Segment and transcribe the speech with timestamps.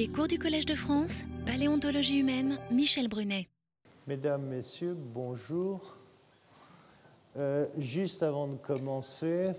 [0.00, 3.50] Les cours du Collège de France, Paléontologie humaine, Michel Brunet.
[4.06, 5.94] Mesdames, Messieurs, bonjour.
[7.36, 9.52] Euh, juste avant de commencer,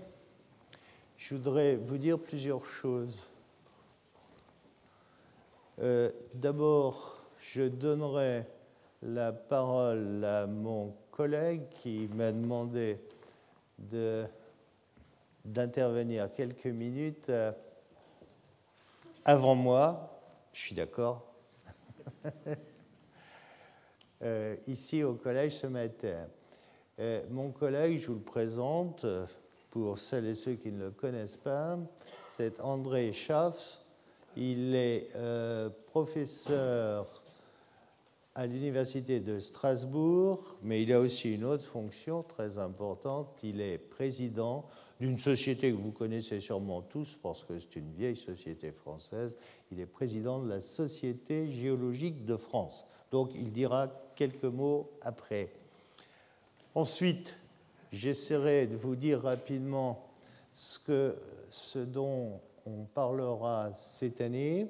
[1.16, 3.30] je voudrais vous dire plusieurs choses.
[5.80, 8.44] Euh, d'abord, je donnerai
[9.00, 12.98] la parole à mon collègue qui m'a demandé
[15.44, 17.52] d'intervenir quelques minutes euh,
[19.24, 20.11] avant moi.
[20.52, 21.26] Je suis d'accord.
[24.24, 26.28] Euh, ici au collège ce matin.
[27.00, 29.04] Euh, mon collègue, je vous le présente
[29.72, 31.76] pour celles et ceux qui ne le connaissent pas,
[32.28, 33.80] c'est André Schaff.
[34.36, 35.08] Il est
[35.86, 37.22] professeur
[38.34, 43.38] à l'Université de Strasbourg, mais il a aussi une autre fonction très importante.
[43.42, 44.66] Il est président
[45.02, 49.36] d'une société que vous connaissez sûrement tous parce que c'est une vieille société française.
[49.72, 52.86] Il est président de la Société géologique de France.
[53.10, 55.52] Donc il dira quelques mots après.
[56.76, 57.36] Ensuite,
[57.90, 60.06] j'essaierai de vous dire rapidement
[60.52, 61.16] ce, que,
[61.50, 64.68] ce dont on parlera cette année.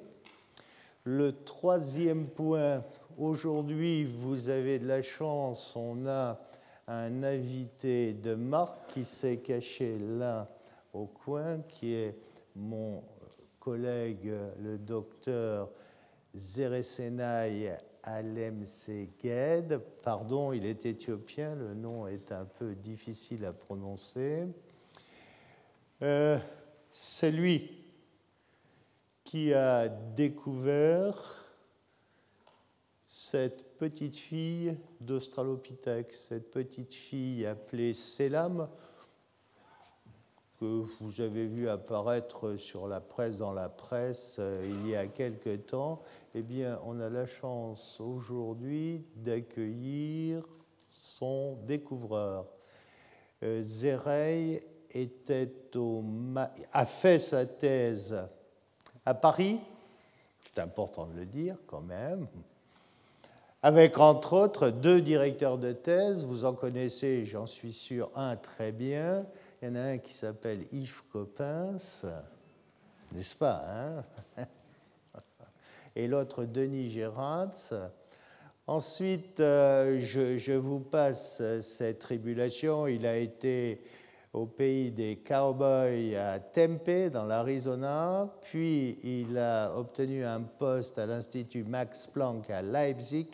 [1.03, 2.83] Le troisième point
[3.19, 6.39] Aujourd'hui, vous avez de la chance, on a
[6.87, 10.49] un invité de marque qui s'est caché là
[10.93, 12.15] au coin, qui est
[12.55, 13.03] mon
[13.59, 14.31] collègue,
[14.61, 15.69] le docteur
[16.35, 19.79] Zeresenay Alem Seged.
[20.01, 24.43] Pardon, il est éthiopien, le nom est un peu difficile à prononcer.
[26.01, 26.37] Euh,
[26.91, 27.71] c'est lui
[29.23, 31.42] qui a découvert
[33.15, 38.67] cette petite fille d'Australopithèque, cette petite fille appelée Selam,
[40.59, 45.05] que vous avez vu apparaître sur la presse, dans la presse, euh, il y a
[45.05, 46.01] quelque temps,
[46.33, 50.43] eh bien, on a la chance aujourd'hui d'accueillir
[50.89, 52.47] son découvreur.
[53.43, 54.59] Euh, Zerey
[54.89, 56.03] était au
[56.71, 58.27] a fait sa thèse
[59.05, 59.59] à Paris,
[60.43, 62.27] c'est important de le dire quand même,
[63.63, 66.25] avec entre autres deux directeurs de thèse.
[66.25, 69.25] Vous en connaissez, j'en suis sûr, un très bien.
[69.61, 72.05] Il y en a un qui s'appelle Yves Coppens,
[73.13, 73.63] n'est-ce pas
[74.37, 74.45] hein?
[75.95, 77.53] Et l'autre Denis Gérard.
[78.67, 82.87] Ensuite, euh, je, je, vous passe cette tribulation.
[82.87, 83.81] Il a été
[84.33, 88.33] au pays des cowboys à Tempe, dans l'Arizona.
[88.41, 93.29] Puis il a obtenu un poste à l'Institut Max Planck à Leipzig.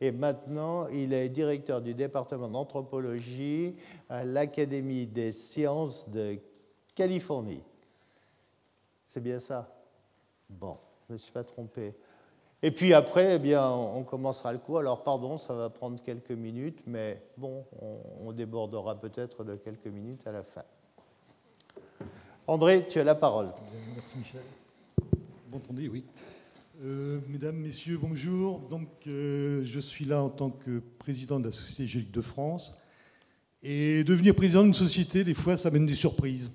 [0.00, 3.74] Et maintenant, il est directeur du département d'anthropologie
[4.08, 6.38] à l'Académie des sciences de
[6.94, 7.64] Californie.
[9.08, 9.68] C'est bien ça?
[10.48, 10.76] Bon,
[11.08, 11.94] je ne me suis pas trompé.
[12.62, 14.78] Et puis après, eh bien, on commencera le coup.
[14.78, 17.64] Alors, pardon, ça va prendre quelques minutes, mais bon,
[18.22, 20.64] on, débordera peut-être de quelques minutes à la fin.
[22.46, 23.50] André, tu as la parole.
[23.94, 24.40] Merci Michel.
[25.48, 26.04] Bon entendu, oui.
[26.82, 28.60] Euh, mesdames, Messieurs, bonjour.
[28.60, 32.74] Donc, euh, je suis là en tant que président de la Société Géologique de France.
[33.62, 36.52] Et devenir président d'une société, des fois, ça mène des surprises.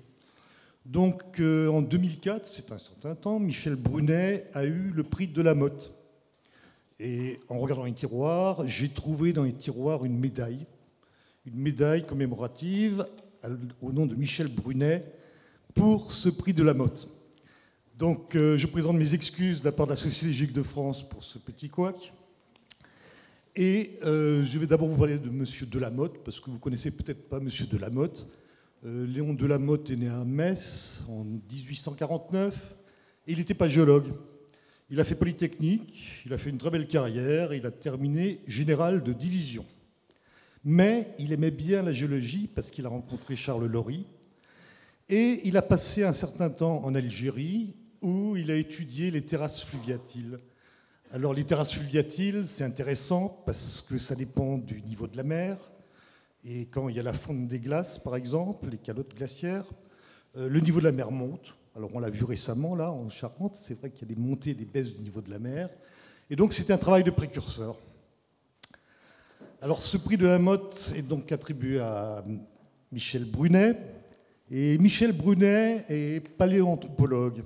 [0.84, 5.40] Donc euh, en 2004, c'est un certain temps, Michel Brunet a eu le prix de
[5.40, 5.94] la Motte.
[6.98, 10.66] Et en regardant les tiroirs, j'ai trouvé dans les tiroirs une médaille,
[11.46, 13.06] une médaille commémorative
[13.80, 15.04] au nom de Michel Brunet
[15.74, 17.08] pour ce prix de la Motte.
[17.96, 21.08] Donc euh, je présente mes excuses de la part de la Société Géologique de France
[21.08, 22.12] pour ce petit couac.
[23.54, 25.44] Et euh, je vais d'abord vous parler de M.
[25.70, 27.48] Delamotte, parce que vous connaissez peut-être pas M.
[27.70, 28.26] Delamotte.
[28.84, 32.74] Euh, Léon Delamotte est né à Metz en 1849
[33.28, 34.06] et il n'était pas géologue.
[34.90, 39.04] Il a fait Polytechnique, il a fait une très belle carrière, il a terminé général
[39.04, 39.64] de division.
[40.64, 44.04] Mais il aimait bien la géologie parce qu'il a rencontré Charles Laurie
[45.08, 49.62] et il a passé un certain temps en Algérie où il a étudié les terrasses
[49.62, 50.40] fluviatiles.
[51.12, 55.56] Alors les terrasses fluviatiles, c'est intéressant parce que ça dépend du niveau de la mer,
[56.44, 59.66] et quand il y a la fonte des glaces, par exemple, les calottes glaciaires,
[60.36, 61.54] euh, le niveau de la mer monte.
[61.76, 64.50] Alors on l'a vu récemment là en Charente, c'est vrai qu'il y a des montées
[64.50, 65.70] et des baisses du niveau de la mer.
[66.28, 67.78] Et donc c'était un travail de précurseur.
[69.60, 72.24] Alors ce prix de la Motte est donc attribué à
[72.90, 73.78] Michel Brunet.
[74.50, 77.44] Et Michel Brunet est paléoanthropologue.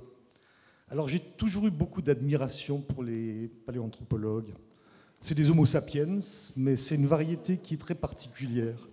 [0.89, 4.53] Alors j'ai toujours eu beaucoup d'admiration pour les paléoanthropologues.
[5.19, 6.19] C'est des Homo sapiens,
[6.55, 8.87] mais c'est une variété qui est très particulière.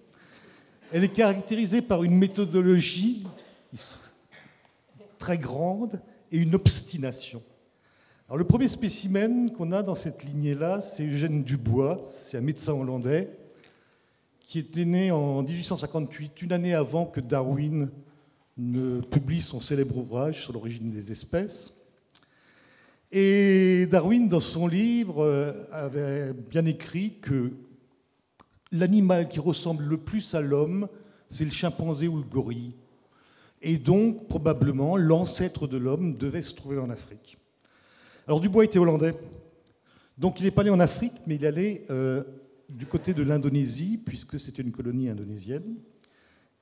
[0.92, 3.26] Elle est caractérisée par une méthodologie
[5.18, 6.00] très grande
[6.30, 7.42] et une obstination.
[8.28, 12.72] Alors, le premier spécimen qu'on a dans cette lignée-là, c'est Eugène Dubois, c'est un médecin
[12.72, 13.30] hollandais
[14.40, 17.90] qui était né en 1858, une année avant que Darwin
[18.56, 21.73] ne publie son célèbre ouvrage sur l'origine des espèces.
[23.16, 27.52] Et Darwin, dans son livre, euh, avait bien écrit que
[28.72, 30.88] l'animal qui ressemble le plus à l'homme,
[31.28, 32.72] c'est le chimpanzé ou le gorille.
[33.62, 37.38] Et donc, probablement, l'ancêtre de l'homme devait se trouver en Afrique.
[38.26, 39.14] Alors, Dubois était hollandais.
[40.18, 42.20] Donc, il n'est pas allé en Afrique, mais il allé euh,
[42.68, 45.76] du côté de l'Indonésie, puisque c'était une colonie indonésienne.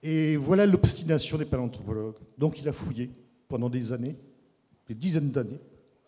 [0.02, 2.16] Et voilà l'obstination des paléanthropologues.
[2.36, 3.08] Donc, il a fouillé
[3.48, 4.16] pendant des années,
[4.86, 5.60] des dizaines d'années,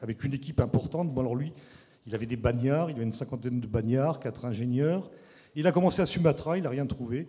[0.04, 1.12] avec une équipe importante.
[1.12, 1.50] Bon, alors lui,
[2.06, 5.10] il avait des bagnards, il avait une cinquantaine de bagnards, quatre ingénieurs.
[5.56, 7.26] Il a commencé à Sumatra, il n'a rien trouvé.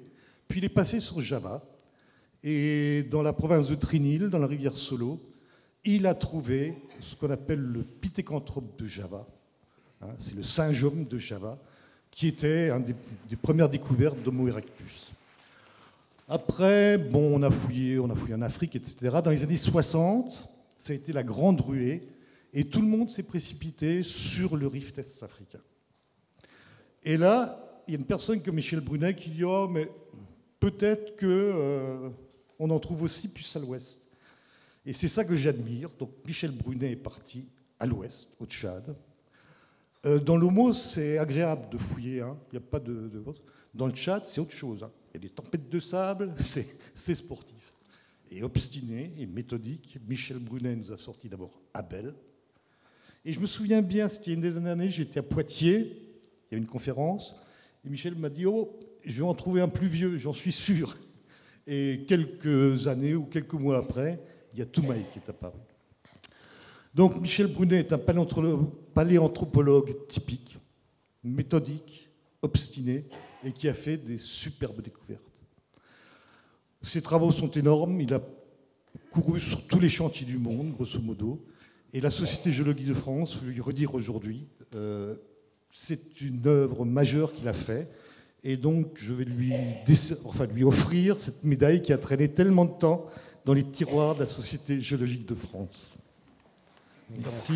[0.49, 1.63] Puis il est passé sur Java.
[2.43, 5.21] Et dans la province de Trinil, dans la rivière Solo,
[5.85, 9.25] il a trouvé ce qu'on appelle le pithécanthrope de Java.
[10.01, 11.57] Hein, c'est le syngome de Java,
[12.11, 15.11] qui était une des, premières découvertes d'Homo erectus.
[16.27, 19.19] Après, bon, on a fouillé, on a fouillé en Afrique, etc.
[19.23, 22.01] Dans les années 60, ça a été la grande ruée
[22.55, 25.59] et tout le monde s'est précipité sur le rift est-africain.
[27.03, 29.89] Et là, il y a une personne comme Michel Brunet qui dit Oh, mais
[30.61, 32.09] peut-être qu'on euh,
[32.59, 33.99] en trouve aussi plus à l'ouest.
[34.85, 35.89] Et c'est ça que j'admire.
[35.99, 37.45] Donc Michel Brunet est parti
[37.77, 38.95] à l'ouest, au Tchad.
[40.05, 42.21] Euh, dans l'Homo, c'est agréable de fouiller.
[42.21, 42.37] Hein.
[42.53, 43.11] Il n'y a pas de,
[43.73, 44.81] Dans le Tchad, c'est autre chose.
[44.81, 44.91] Hein.
[45.13, 47.73] Il y a des tempêtes de sable, c'est sportif.
[48.31, 52.13] Et obstiné et méthodique, Michel Brunet nous a sorti d'abord Abel,
[53.25, 55.91] et je me souviens bien, c'était une des années, j'étais à Poitiers,
[56.49, 57.35] il y a une conférence,
[57.83, 60.95] et Michel m'a dit Oh, je vais en trouver un plus vieux, j'en suis sûr.
[61.67, 64.19] Et quelques années ou quelques mois après,
[64.53, 65.57] il y a Toumaï qui est apparu.
[66.93, 70.59] Donc Michel Brunet est un paléanthropologue typique,
[71.23, 72.09] méthodique,
[72.43, 73.05] obstiné,
[73.43, 75.21] et qui a fait des superbes découvertes.
[76.81, 78.21] Ses travaux sont énormes, il a
[79.09, 81.43] couru sur tous les chantiers du monde, grosso modo.
[81.95, 85.15] Et la Société géologie de France, lui redire aujourd'hui, euh,
[85.71, 87.87] c'est une œuvre majeure qu'il a fait.
[88.43, 89.53] Et donc, je vais lui,
[90.65, 93.05] offrir cette médaille qui a traîné tellement de temps
[93.45, 95.95] dans les tiroirs de la Société géologique de France.
[97.17, 97.53] Merci.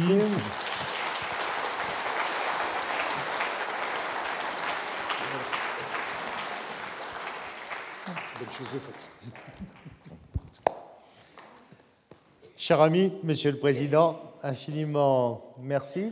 [12.56, 16.12] Cher ami, Monsieur le Président, infiniment merci.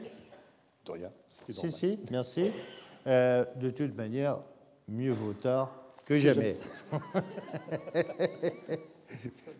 [0.86, 1.12] De rien.
[1.28, 2.52] Si, si, merci.
[3.06, 4.40] Euh, de toute manière,
[4.88, 5.72] mieux vaut tard
[6.06, 6.58] que jamais.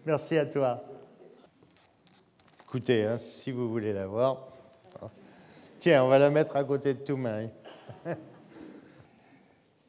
[0.06, 0.84] merci à toi.
[2.64, 4.46] Écoutez, hein, si vous voulez la voir.
[5.80, 7.18] Tiens, on va la mettre à côté de tout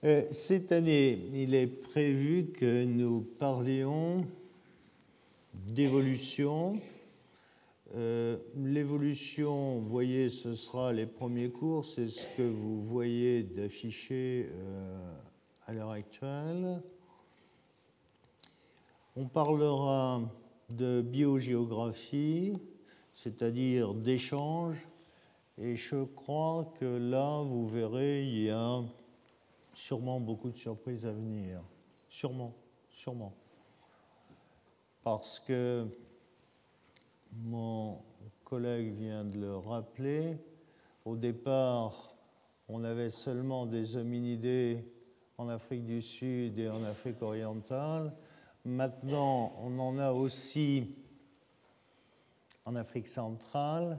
[0.05, 4.27] euh, cette année, il est prévu que nous parlions
[5.55, 6.79] d'évolution
[7.95, 14.51] euh, l'évolution, vous voyez, ce sera les premiers cours, c'est ce que vous voyez d'affiché
[14.51, 15.15] euh,
[15.67, 16.83] à l'heure actuelle.
[19.17, 20.21] On parlera
[20.69, 22.53] de biogéographie,
[23.15, 24.87] c'est-à-dire d'échange,
[25.57, 28.83] et je crois que là, vous verrez, il y a
[29.73, 31.63] sûrement beaucoup de surprises à venir.
[32.11, 32.55] Sûrement,
[32.91, 33.33] sûrement.
[35.03, 35.87] Parce que
[37.33, 37.99] mon
[38.45, 40.39] collègue vient de le rappeler.
[41.05, 42.15] Au départ,
[42.69, 44.85] on avait seulement des hominidés
[45.39, 48.13] en Afrique du Sud et en Afrique orientale.
[48.65, 50.95] Maintenant, on en a aussi
[52.65, 53.99] en Afrique centrale.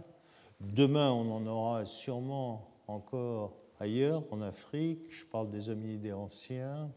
[0.60, 5.00] Demain, on en aura sûrement encore ailleurs, en Afrique.
[5.10, 6.92] Je parle des hominidés anciens.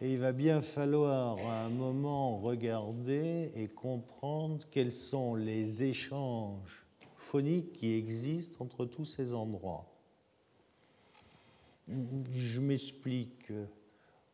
[0.00, 6.86] Et il va bien falloir à un moment regarder et comprendre quels sont les échanges
[7.16, 9.86] phoniques qui existent entre tous ces endroits.
[12.30, 13.50] Je m'explique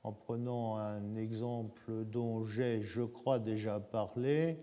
[0.02, 4.58] en prenant un exemple dont j'ai, je crois, déjà parlé.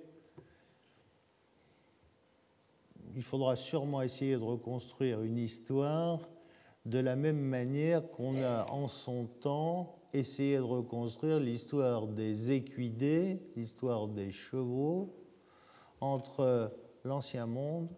[3.16, 6.30] Il faudra sûrement essayer de reconstruire une histoire
[6.86, 13.40] de la même manière qu'on a en son temps essayer de reconstruire l'histoire des équidés,
[13.56, 15.14] l'histoire des chevaux,
[16.00, 16.72] entre
[17.04, 17.90] l'Ancien Monde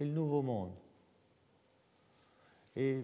[0.00, 0.72] et le Nouveau Monde.
[2.76, 3.02] Et,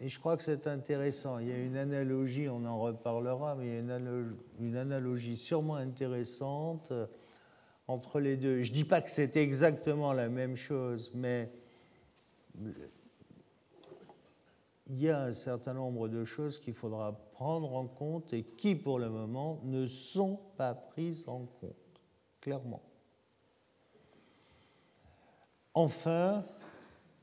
[0.00, 1.38] je crois que c'est intéressant.
[1.38, 4.76] Il y a une analogie, on en reparlera, mais il y a une analogie, une
[4.76, 6.92] analogie sûrement intéressante
[7.86, 8.62] entre les deux.
[8.62, 11.48] Je ne dis pas que c'est exactement la même chose, mais
[14.86, 18.74] il y a un certain nombre de choses qu'il faudra prendre en compte et qui,
[18.74, 22.00] pour le moment, ne sont pas prises en compte,
[22.40, 22.80] clairement.
[25.74, 26.42] Enfin,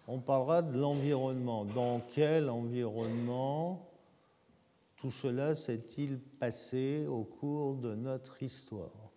[0.07, 1.65] on parlera de l'environnement.
[1.65, 3.89] Dans quel environnement
[4.95, 9.09] tout cela s'est-il passé au cours de notre histoire?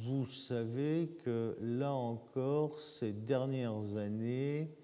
[0.00, 4.74] Vous savez que là encore, ces dernières années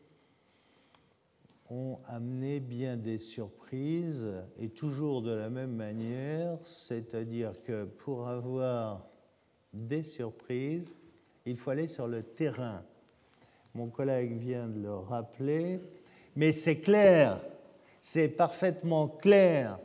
[1.71, 9.07] ont amené bien des surprises et toujours de la même manière, c'est-à-dire que pour avoir
[9.73, 10.95] des surprises,
[11.45, 12.83] il faut aller sur le terrain.
[13.75, 15.81] Mon collègue vient de le rappeler,
[16.37, 17.41] mais c'est clair,
[18.01, 19.79] c'est parfaitement clair.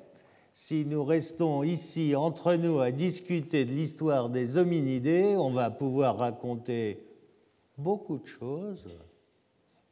[0.54, 6.18] Si nous restons ici entre nous à discuter de l'histoire des hominidés, on va pouvoir
[6.18, 7.06] raconter
[7.78, 8.88] beaucoup de choses,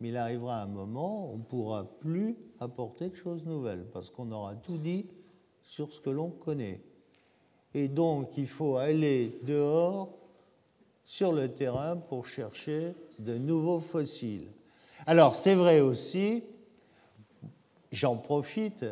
[0.01, 4.09] mais il arrivera un moment où on ne pourra plus apporter de choses nouvelles, parce
[4.09, 5.05] qu'on aura tout dit
[5.61, 6.81] sur ce que l'on connaît.
[7.75, 10.17] Et donc, il faut aller dehors
[11.05, 14.47] sur le terrain pour chercher de nouveaux fossiles.
[15.05, 16.43] Alors c'est vrai aussi,
[17.91, 18.85] j'en profite,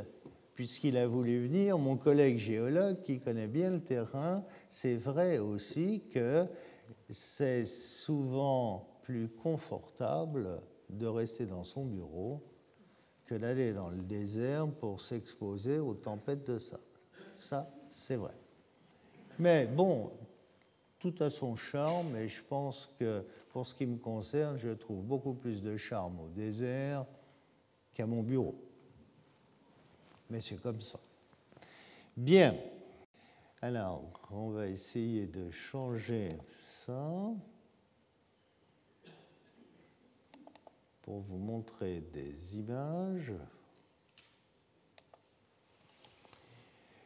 [0.53, 6.03] puisqu'il a voulu venir, mon collègue géologue qui connaît bien le terrain, c'est vrai aussi
[6.11, 6.45] que
[7.09, 12.41] c'est souvent plus confortable de rester dans son bureau
[13.25, 16.81] que d'aller dans le désert pour s'exposer aux tempêtes de sable.
[17.37, 18.33] Ça, c'est vrai.
[19.37, 20.11] Mais bon,
[20.97, 25.03] tout a son charme et je pense que pour ce qui me concerne, je trouve
[25.03, 27.05] beaucoup plus de charme au désert
[27.93, 28.55] qu'à mon bureau.
[30.29, 30.99] Mais c'est comme ça.
[32.17, 32.53] Bien.
[33.61, 37.31] Alors, on va essayer de changer ça
[41.09, 43.33] pour vous montrer des images.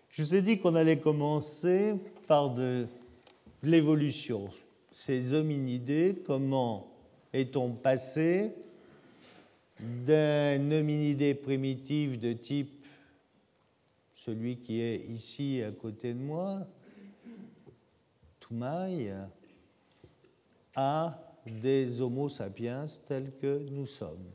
[0.09, 1.95] Je vous ai dit qu'on allait commencer
[2.27, 2.85] par de
[3.61, 4.49] l'évolution.
[4.89, 6.91] Ces hominidés, comment
[7.31, 8.53] est-on passé
[9.79, 12.85] d'un hominidé primitif de type
[14.15, 16.67] celui qui est ici à côté de moi,
[18.41, 19.13] Toumaï,
[20.75, 24.31] à des Homo sapiens tels que nous sommes.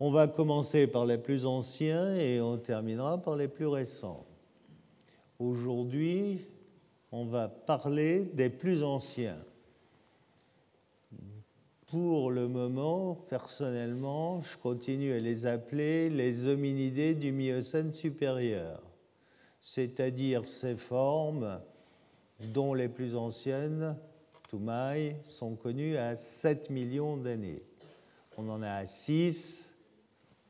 [0.00, 4.24] On va commencer par les plus anciens et on terminera par les plus récents.
[5.38, 6.46] Aujourd'hui,
[7.10, 9.38] on va parler des plus anciens.
[11.88, 18.82] Pour le moment, personnellement, je continue à les appeler les hominidés du Miocène supérieur,
[19.60, 21.60] c'est-à-dire ces formes
[22.52, 23.96] dont les plus anciennes,
[24.48, 27.62] Toumaï, sont connues à 7 millions d'années.
[28.36, 29.74] On en a à 6,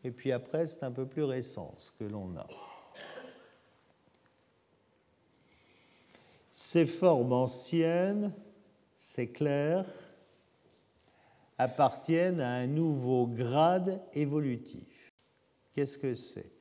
[0.05, 2.47] et puis après, c'est un peu plus récent ce que l'on a.
[6.51, 8.33] Ces formes anciennes,
[8.99, 9.85] c'est clair,
[11.57, 15.13] appartiennent à un nouveau grade évolutif.
[15.75, 16.53] Qu'est-ce que c'est?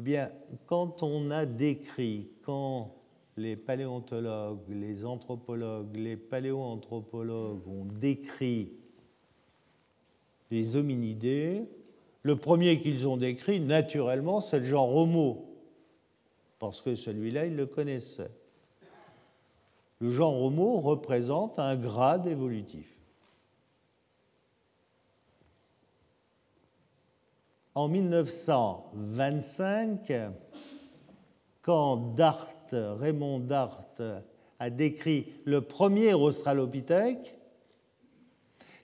[0.00, 0.30] Eh bien,
[0.66, 2.94] quand on a décrit, quand
[3.36, 8.72] les paléontologues, les anthropologues, les paléoanthropologues ont décrit
[10.50, 11.64] les hominidés,
[12.22, 15.46] le premier qu'ils ont décrit, naturellement, c'est le genre Homo,
[16.58, 18.30] parce que celui-là, ils le connaissaient
[20.02, 22.98] le genre Homo représente un grade évolutif.
[27.76, 30.12] En 1925,
[31.62, 33.80] quand Dart, Raymond Dart
[34.58, 37.36] a décrit le premier Australopithèque,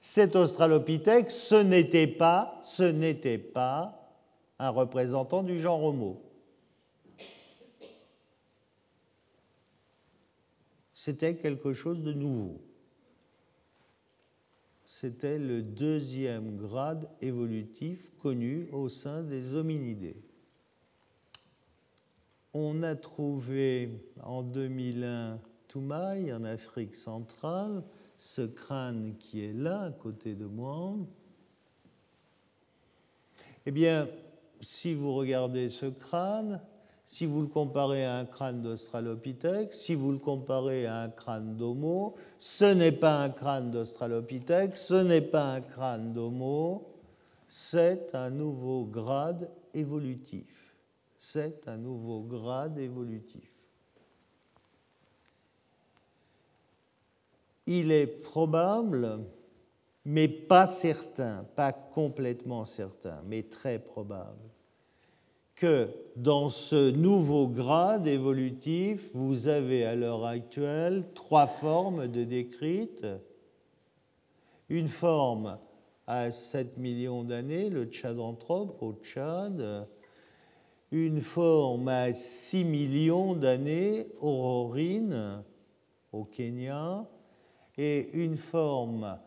[0.00, 4.12] cet Australopithèque, ce n'était pas, ce n'était pas
[4.59, 6.23] un représentant du genre Homo.
[11.09, 12.61] c'était quelque chose de nouveau.
[14.85, 20.21] C'était le deuxième grade évolutif connu au sein des hominidés.
[22.55, 23.90] On a trouvé
[24.23, 25.38] en 2001
[25.69, 27.83] Toumaï en Afrique centrale,
[28.19, 30.95] ce crâne qui est là à côté de moi.
[33.67, 34.09] Eh bien,
[34.61, 36.61] si vous regardez ce crâne,
[37.05, 41.57] si vous le comparez à un crâne d'Australopithèque, si vous le comparez à un crâne
[41.57, 46.87] d'Homo, ce n'est pas un crâne d'Australopithèque, ce n'est pas un crâne d'Homo,
[47.47, 50.58] c'est un nouveau grade évolutif.
[51.18, 53.58] C'est un nouveau grade évolutif.
[57.68, 59.20] il est probable,
[60.06, 64.40] mais pas certain, pas complètement certain, mais très probable,
[65.54, 73.06] que dans ce nouveau grade évolutif, vous avez à l'heure actuelle trois formes de décrites.
[74.70, 75.58] Une forme
[76.06, 79.87] à 7 millions d'années, le Tchadanthrope au Tchad,
[80.90, 85.42] une forme à 6 millions d'années, Aurorine
[86.12, 87.07] au Kenya,
[87.76, 89.18] et une forme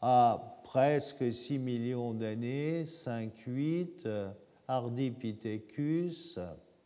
[0.00, 4.32] à presque 6 millions d'années, 5-8,
[4.68, 6.38] Ardipithecus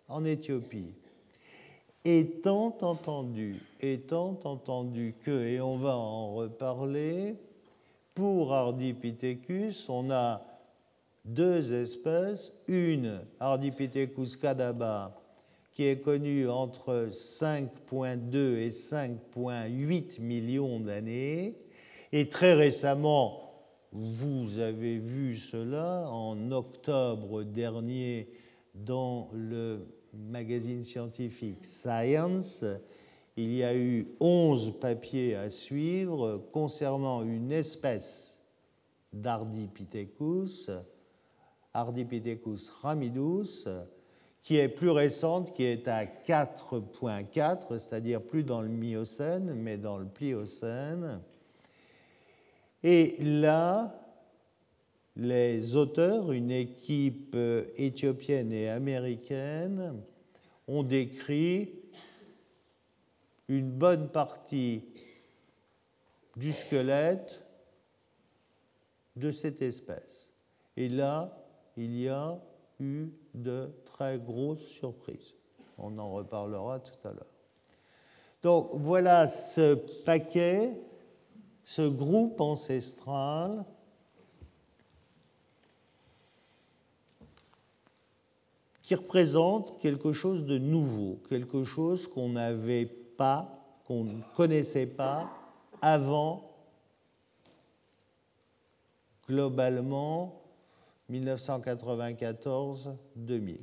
[0.08, 0.94] en Éthiopie.
[2.04, 7.36] Étant entendu, étant entendu que, et on va en reparler,
[8.14, 10.47] pour Ardipithecus, on a
[11.28, 15.20] deux espèces, une Ardipithecus cadaba,
[15.72, 21.54] qui est connue entre 5.2 et 5.8 millions d'années,
[22.12, 23.52] et très récemment,
[23.92, 28.28] vous avez vu cela en octobre dernier
[28.74, 32.64] dans le magazine scientifique Science.
[33.36, 38.42] Il y a eu 11 papiers à suivre concernant une espèce
[39.12, 40.70] d'Ardipithecus,
[41.78, 43.68] Ardipithecus ramidus,
[44.42, 49.98] qui est plus récente, qui est à 4.4, c'est-à-dire plus dans le Miocène, mais dans
[49.98, 51.20] le Pliocène.
[52.82, 53.94] Et là,
[55.16, 60.00] les auteurs, une équipe euh, éthiopienne et américaine,
[60.68, 61.74] ont décrit
[63.48, 64.84] une bonne partie
[66.36, 67.40] du squelette
[69.16, 70.30] de cette espèce.
[70.76, 71.36] Et là,
[71.78, 72.38] il y a
[72.80, 75.34] eu de très grosses surprises.
[75.78, 77.34] On en reparlera tout à l'heure.
[78.42, 80.72] Donc voilà ce paquet
[81.68, 83.62] ce groupe ancestral
[88.80, 95.30] qui représente quelque chose de nouveau, quelque chose qu'on n'avait pas, qu'on ne connaissait pas
[95.82, 96.54] avant
[99.28, 100.37] globalement
[101.10, 103.58] 1994-2000.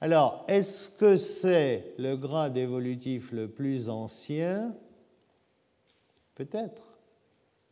[0.00, 4.74] Alors, est-ce que c'est le grade évolutif le plus ancien?
[6.34, 6.98] Peut-être.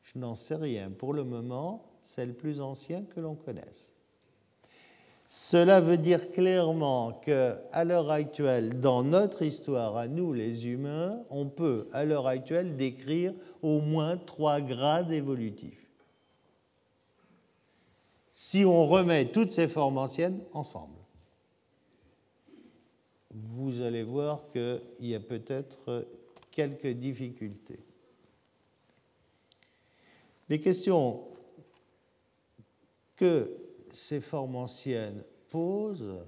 [0.03, 0.91] Je n'en sais rien.
[0.91, 3.99] Pour le moment, c'est le plus ancien que l'on connaisse.
[5.31, 11.23] Cela veut dire clairement que, à l'heure actuelle, dans notre histoire, à nous les humains,
[11.29, 15.88] on peut, à l'heure actuelle, décrire au moins trois grades évolutifs.
[18.41, 20.95] Si on remet toutes ces formes anciennes ensemble,
[23.33, 26.07] vous allez voir qu'il y a peut-être
[26.53, 27.81] quelques difficultés.
[30.49, 31.25] Les questions
[33.17, 33.57] que
[33.93, 36.21] ces formes anciennes posent,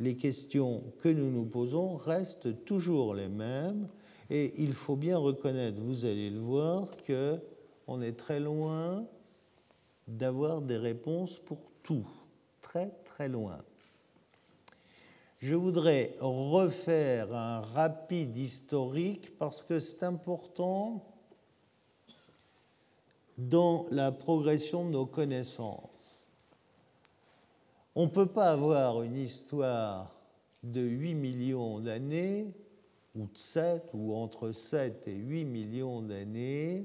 [0.00, 3.88] les questions que nous nous posons restent toujours les mêmes
[4.28, 7.40] et il faut bien reconnaître, vous allez le voir, que
[7.86, 9.06] on est très loin
[10.10, 12.06] d'avoir des réponses pour tout,
[12.60, 13.58] très très loin.
[15.38, 21.02] Je voudrais refaire un rapide historique parce que c'est important
[23.38, 26.28] dans la progression de nos connaissances.
[27.94, 30.14] On ne peut pas avoir une histoire
[30.62, 32.52] de 8 millions d'années,
[33.16, 36.84] ou de 7, ou entre 7 et 8 millions d'années,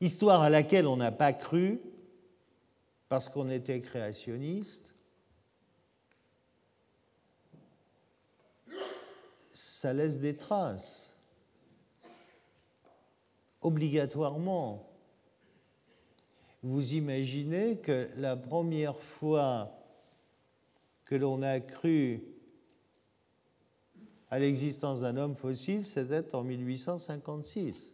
[0.00, 1.80] histoire à laquelle on n'a pas cru
[3.14, 4.92] parce qu'on était créationniste,
[9.54, 11.12] ça laisse des traces,
[13.60, 14.90] obligatoirement
[16.64, 19.70] vous imaginez que la première fois
[21.04, 22.20] que l'on a cru
[24.28, 27.93] à l'existence d'un homme fossile, c'était en 1856.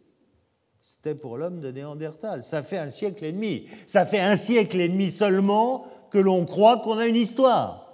[0.81, 2.43] C'était pour l'homme de Néandertal.
[2.43, 3.67] Ça fait un siècle et demi.
[3.85, 7.87] Ça fait un siècle et demi seulement que l'on croit qu'on a une histoire.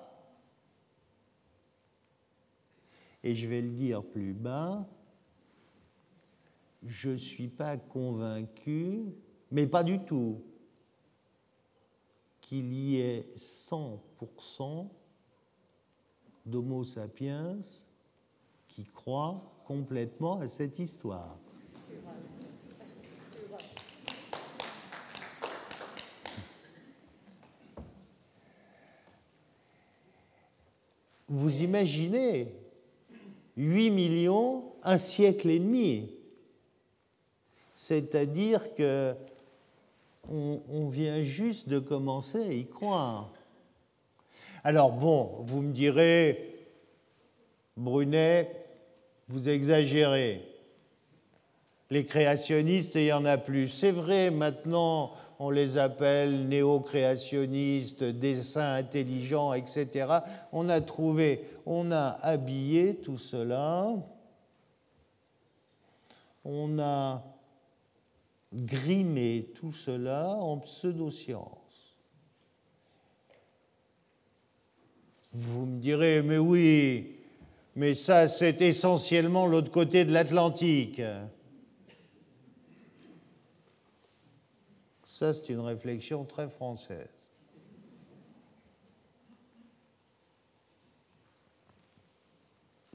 [3.24, 4.88] Et je vais le dire plus bas,
[6.86, 9.04] je ne suis pas convaincu,
[9.52, 10.42] mais pas du tout,
[12.40, 14.88] qu'il y ait 100%
[16.46, 17.60] d'Homo sapiens
[18.70, 21.38] qui croient complètement à cette histoire.
[31.28, 32.48] Vous imaginez
[33.58, 36.12] 8 millions, un siècle et demi.
[37.74, 39.16] C'est-à-dire que
[40.30, 43.32] on, vient juste de commencer à y croire.
[44.64, 46.68] Alors bon, vous me direz,
[47.78, 48.52] Brunet,
[49.30, 50.42] vous exagérez.
[51.90, 53.70] Les créationnistes, il y en a plus.
[53.70, 60.08] C'est vrai, maintenant, on les appelle néo-créationnistes, dessins intelligents, etc.
[60.52, 63.88] On a trouvé, on a habillé tout cela,
[66.44, 67.24] on a
[68.54, 71.96] grimé tout cela en pseudosciences.
[75.34, 77.18] Vous me direz, mais oui,
[77.76, 81.02] mais ça c'est essentiellement l'autre côté de l'Atlantique.
[85.18, 87.32] Ça, c'est une réflexion très française.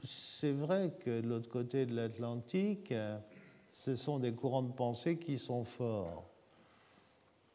[0.05, 2.93] C'est vrai que de l'autre côté de l'Atlantique,
[3.67, 6.29] ce sont des courants de pensée qui sont forts.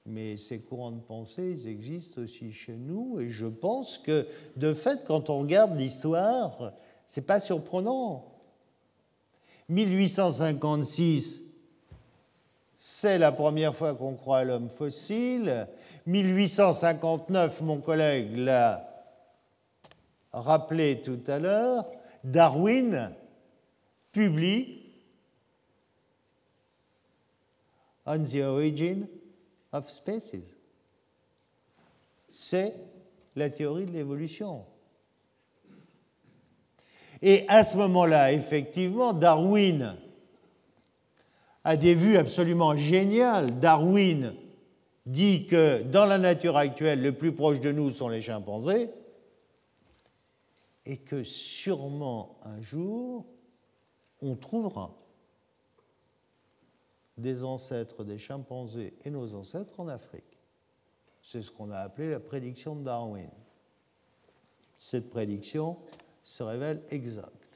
[0.04, 3.20] Mais ces courants de pensée, ils existent aussi chez nous.
[3.20, 4.26] Et je pense que,
[4.56, 6.74] de fait, quand on regarde l'histoire,
[7.06, 8.34] c'est pas surprenant.
[9.70, 11.47] 1856,
[12.80, 15.66] c'est la première fois qu'on croit à l'homme fossile.
[16.06, 18.88] 1859, mon collègue l'a
[20.32, 21.84] rappelé tout à l'heure,
[22.22, 23.12] Darwin
[24.12, 24.76] publie
[28.06, 29.06] On the Origin
[29.72, 30.56] of Species.
[32.30, 32.72] C'est
[33.34, 34.64] la théorie de l'évolution.
[37.20, 39.96] Et à ce moment-là, effectivement, Darwin
[41.68, 43.60] a des vues absolument géniales.
[43.60, 44.34] Darwin
[45.04, 48.88] dit que dans la nature actuelle, le plus proche de nous sont les chimpanzés,
[50.86, 53.26] et que sûrement un jour,
[54.22, 54.96] on trouvera
[57.18, 60.38] des ancêtres des chimpanzés et nos ancêtres en Afrique.
[61.20, 63.28] C'est ce qu'on a appelé la prédiction de Darwin.
[64.78, 65.76] Cette prédiction
[66.22, 67.47] se révèle exacte.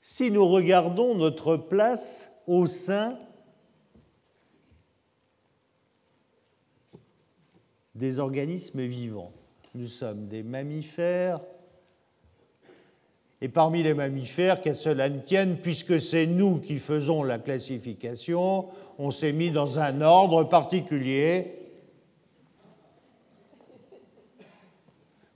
[0.00, 3.18] Si nous regardons notre place au sein
[7.94, 9.32] des organismes vivants.
[9.74, 11.40] Nous sommes des mammifères,
[13.42, 18.66] et parmi les mammifères, qu'à cela ne tienne, puisque c'est nous qui faisons la classification,
[18.98, 21.56] on s'est mis dans un ordre particulier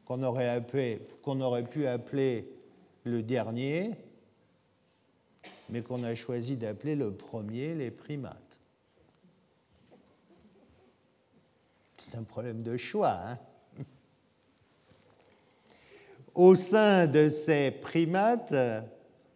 [0.04, 0.62] qu'on aurait,
[1.26, 2.46] aurait, pu appeler
[3.04, 3.92] le dernier,
[5.68, 8.58] mais qu'on a choisi d'appeler le premier les primates.
[11.96, 13.18] C'est un problème de choix.
[13.18, 13.38] Hein
[16.34, 18.52] Au sein de ces primates,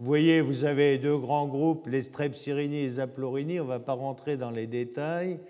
[0.01, 3.81] vous voyez, vous avez deux grands groupes, les Strepsyrini et les Aplorini, on ne va
[3.81, 5.41] pas rentrer dans les détails.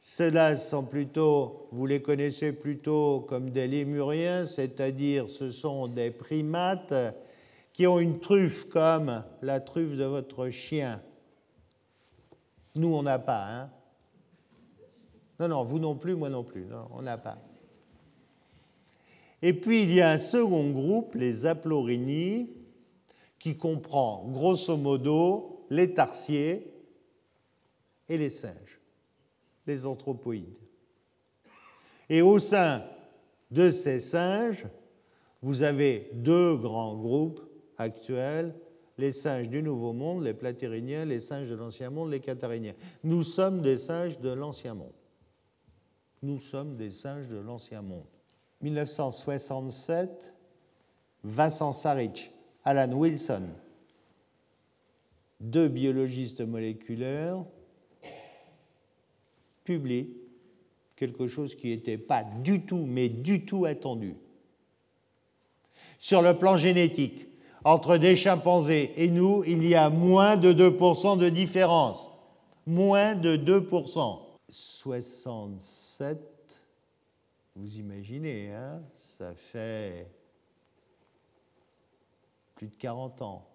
[0.00, 6.92] Ceux-là sont plutôt, vous les connaissez plutôt comme des lémuriens, c'est-à-dire ce sont des primates
[7.74, 11.02] qui ont une truffe comme la truffe de votre chien.
[12.76, 13.70] Nous, on n'a pas, hein
[15.40, 17.36] Non, non, vous non plus, moi non plus, non, on n'a pas.
[19.42, 22.48] Et puis, il y a un second groupe, les aplorini,
[23.40, 26.72] qui comprend grosso modo les tarsiers
[28.08, 28.80] et les singes,
[29.66, 30.58] les anthropoïdes.
[32.08, 32.84] Et au sein
[33.50, 34.66] de ces singes,
[35.42, 37.40] vous avez deux grands groupes
[37.78, 38.54] actuels,
[38.98, 42.74] les singes du Nouveau Monde, les platyriniens, les singes de l'Ancien Monde, les cathariniens.
[43.02, 44.92] Nous sommes des singes de l'Ancien Monde.
[46.22, 48.06] Nous sommes des singes de l'Ancien Monde.
[48.62, 50.32] 1967,
[51.22, 52.32] Vincent Sarich,
[52.64, 53.48] Alan Wilson,
[55.40, 57.44] deux biologistes moléculaires,
[59.64, 60.16] publient
[60.96, 64.16] quelque chose qui n'était pas du tout, mais du tout attendu.
[65.98, 67.26] Sur le plan génétique,
[67.64, 72.10] entre des chimpanzés et nous, il y a moins de 2% de différence.
[72.66, 74.18] Moins de 2%.
[74.50, 76.18] 67,
[77.56, 80.08] vous imaginez, hein, ça fait
[82.54, 83.46] plus de 40 ans.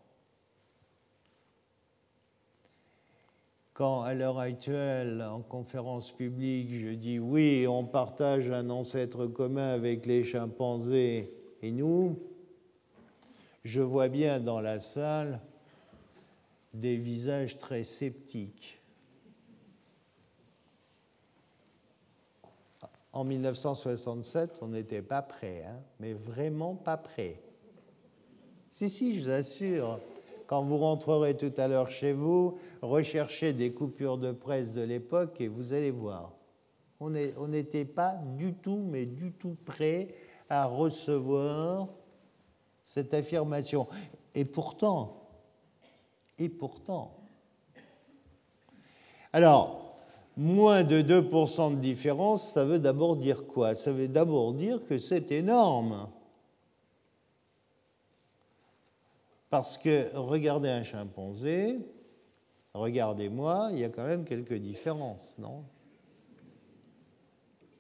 [3.74, 9.70] Quand à l'heure actuelle, en conférence publique, je dis oui, on partage un ancêtre commun
[9.70, 12.20] avec les chimpanzés et nous,
[13.64, 15.40] je vois bien dans la salle
[16.74, 18.80] des visages très sceptiques.
[23.14, 27.42] en 1967, on n'était pas prêt, hein, mais vraiment pas prêt.
[28.72, 30.00] Si, si, je vous assure,
[30.48, 35.42] quand vous rentrerez tout à l'heure chez vous, recherchez des coupures de presse de l'époque
[35.42, 36.34] et vous allez voir.
[37.00, 40.10] On n'était pas du tout, mais du tout prêt
[40.50, 41.88] à recevoir
[42.90, 43.88] cette affirmation.
[44.34, 45.28] Et pourtant,
[46.40, 47.14] et pourtant.
[49.32, 49.96] Alors,
[50.36, 53.76] moins de 2% de différence, ça veut d'abord dire quoi?
[53.76, 56.10] Ça veut d'abord dire que c'est énorme.
[59.52, 61.78] Parce que regardez un chimpanzé,
[62.74, 65.64] regardez-moi, il y a quand même quelques différences, non?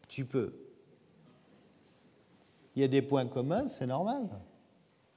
[0.08, 0.54] Tu peux.
[2.76, 4.30] Il y a des points communs, c'est normal.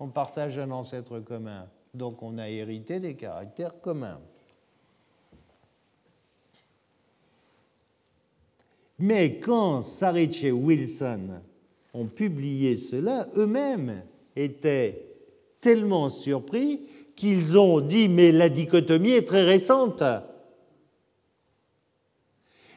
[0.04, 4.18] On partage un ancêtre commun, donc on a hérité des caractères communs.
[8.98, 11.40] Mais quand Saric et Wilson
[11.94, 14.02] ont publié cela, eux-mêmes
[14.34, 15.06] étaient
[15.60, 16.80] tellement surpris
[17.14, 20.02] qu'ils ont dit mais la dichotomie est très récente.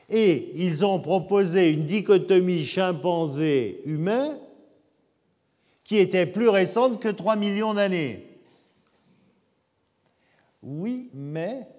[0.09, 4.37] Et ils ont proposé une dichotomie chimpanzé-humain
[5.85, 8.27] qui était plus récente que 3 millions d'années.
[10.61, 11.69] Oui, mais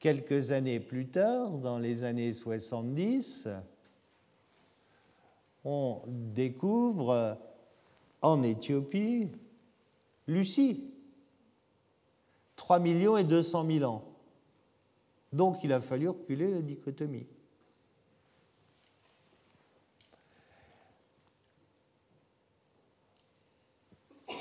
[0.00, 3.48] quelques années plus tard, dans les années 70,
[5.64, 7.38] on découvre
[8.20, 9.28] en Éthiopie
[10.26, 10.92] Lucie.
[12.56, 14.04] 3 millions et 200 000 ans.
[15.32, 17.26] Donc il a fallu reculer la dichotomie.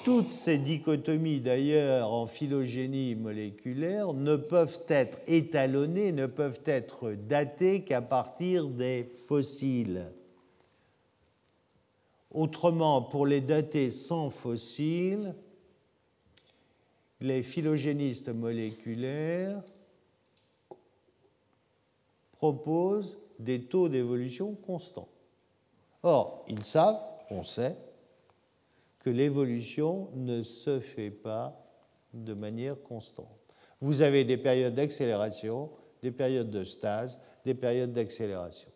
[0.04, 7.84] Toutes ces dichotomies, d'ailleurs, en phylogénie moléculaire, ne peuvent être étalonnées, ne peuvent être datées
[7.84, 10.12] qu'à partir des fossiles.
[12.32, 15.36] Autrement, pour les dater sans fossiles,
[17.20, 19.62] les phylogénistes moléculaires
[22.32, 25.10] proposent des taux d'évolution constants.
[26.02, 27.78] Or, ils savent, on sait,
[29.02, 31.60] que l'évolution ne se fait pas
[32.14, 33.28] de manière constante.
[33.80, 35.72] Vous avez des périodes d'accélération,
[36.04, 38.70] des périodes de stase, des périodes d'accélération.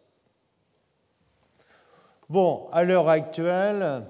[2.27, 4.03] Bon, à l'heure actuelle,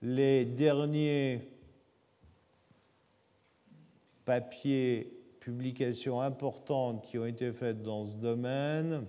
[0.00, 1.50] les derniers
[4.24, 9.06] papiers, publications importantes qui ont été faites dans ce domaine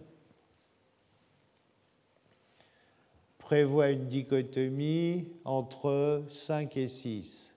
[3.44, 7.54] prévoient une dichotomie entre 5 et 6.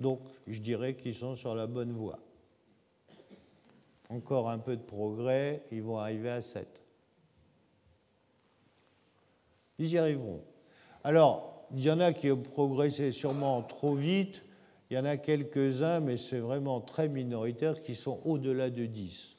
[0.00, 2.18] Donc, je dirais qu'ils sont sur la bonne voie.
[4.08, 6.82] Encore un peu de progrès, ils vont arriver à 7.
[9.78, 10.40] Ils y arriveront.
[11.04, 14.42] Alors, il y en a qui ont progressé sûrement trop vite,
[14.90, 19.36] il y en a quelques-uns, mais c'est vraiment très minoritaire, qui sont au-delà de 10.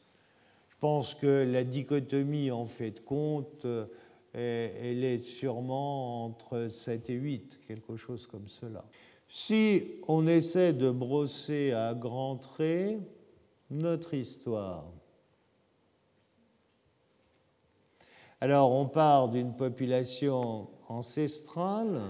[0.69, 3.87] Je pense que la dichotomie en fait compte, euh,
[4.33, 8.83] elle est sûrement entre 7 et 8, quelque chose comme cela.
[9.27, 12.99] Si on essaie de brosser à grands traits
[13.69, 14.91] notre histoire,
[18.41, 22.01] alors on part d'une population ancestrale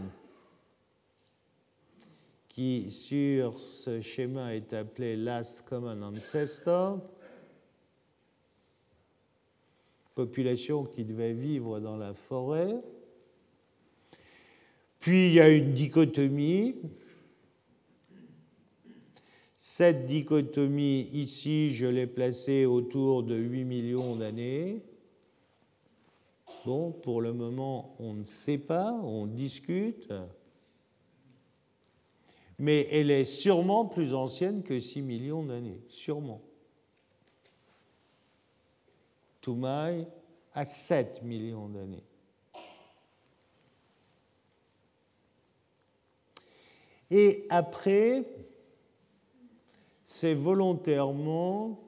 [2.47, 6.99] qui sur ce schéma est appelé Last Common Ancestor,
[10.19, 12.75] population qui devait vivre dans la forêt.
[14.99, 16.75] Puis il y a une dichotomie.
[19.55, 24.81] Cette dichotomie, ici, je l'ai placée autour de 8 millions d'années.
[26.65, 30.11] Bon, pour le moment, on ne sait pas, on discute,
[32.57, 36.41] mais elle est sûrement plus ancienne que 6 millions d'années, sûrement.
[40.53, 42.03] A 7 millions d'années.
[47.11, 48.23] Et après,
[50.03, 51.79] c'est volontairement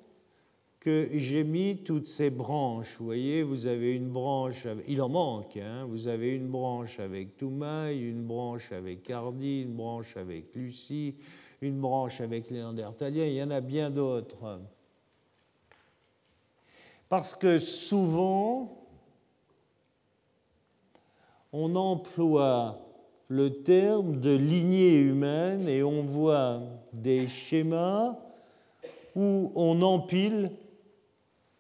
[0.80, 2.96] que j'ai mis toutes ces branches.
[2.98, 5.86] Vous voyez, vous avez une branche, il en manque, hein.
[5.88, 11.16] vous avez une branche avec Toumaï, une branche avec Hardy, une branche avec Lucie,
[11.62, 14.60] une branche avec les Néandertaliens, il y en a bien d'autres.
[17.12, 18.86] Parce que souvent,
[21.52, 22.80] on emploie
[23.28, 26.62] le terme de lignée humaine et on voit
[26.94, 28.16] des schémas
[29.14, 30.52] où on empile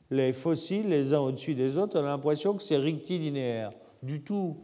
[0.09, 3.73] les fossiles les uns au-dessus des autres, on a l'impression que c'est rectilinéaire.
[4.01, 4.55] Du tout.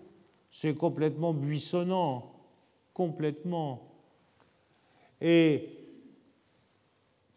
[0.50, 2.32] C'est complètement buissonnant.
[2.94, 3.92] Complètement.
[5.20, 5.68] Et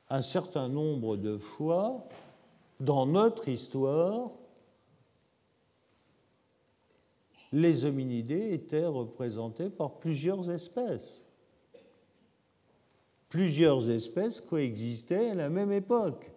[0.09, 2.07] un certain nombre de fois,
[2.81, 4.31] dans notre histoire,
[7.53, 11.27] les hominidés étaient représentés par plusieurs espèces.
[13.29, 16.31] Plusieurs espèces coexistaient à la même époque.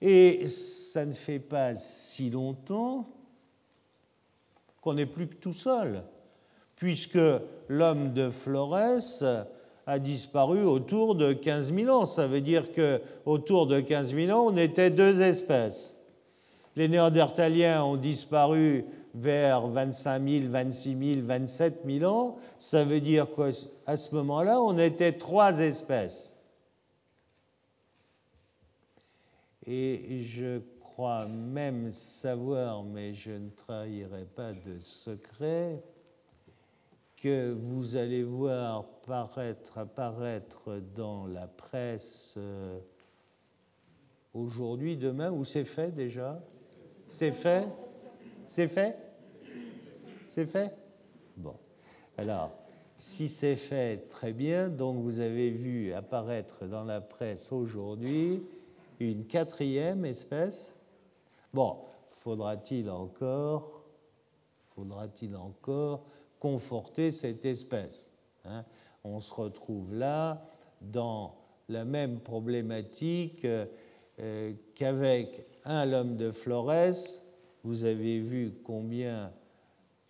[0.00, 3.08] Et ça ne fait pas si longtemps
[4.80, 6.04] qu'on n'est plus que tout seul,
[6.76, 7.18] puisque
[7.68, 9.46] l'homme de Flores
[9.86, 12.06] a disparu autour de 15 000 ans.
[12.06, 15.96] Ça veut dire qu'autour de 15 000 ans, on était deux espèces.
[16.76, 22.36] Les Néandertaliens ont disparu vers 25 000, 26 000, 27 000 ans.
[22.58, 26.36] Ça veut dire qu'à ce moment-là, on était trois espèces.
[29.66, 35.82] Et je crois même savoir, mais je ne trahirai pas de secret,
[37.24, 42.78] que vous allez voir paraître, apparaître dans la presse euh,
[44.34, 46.44] aujourd'hui, demain, ou c'est fait déjà?
[47.08, 47.66] C'est fait?
[48.46, 48.98] C'est fait?
[50.26, 50.76] C'est fait?
[51.34, 51.56] Bon.
[52.18, 52.52] Alors,
[52.98, 54.68] si c'est fait, très bien.
[54.68, 58.42] Donc, vous avez vu apparaître dans la presse aujourd'hui
[59.00, 60.76] une quatrième espèce.
[61.54, 61.78] Bon,
[62.10, 63.80] faudra-t-il encore,
[64.74, 66.04] faudra-t-il encore
[66.44, 68.10] conforter cette espèce
[68.44, 68.66] hein
[69.02, 70.46] On se retrouve là
[70.82, 71.36] dans
[71.70, 76.92] la même problématique euh, qu'avec un l'homme de Flores.
[77.62, 79.32] Vous avez vu combien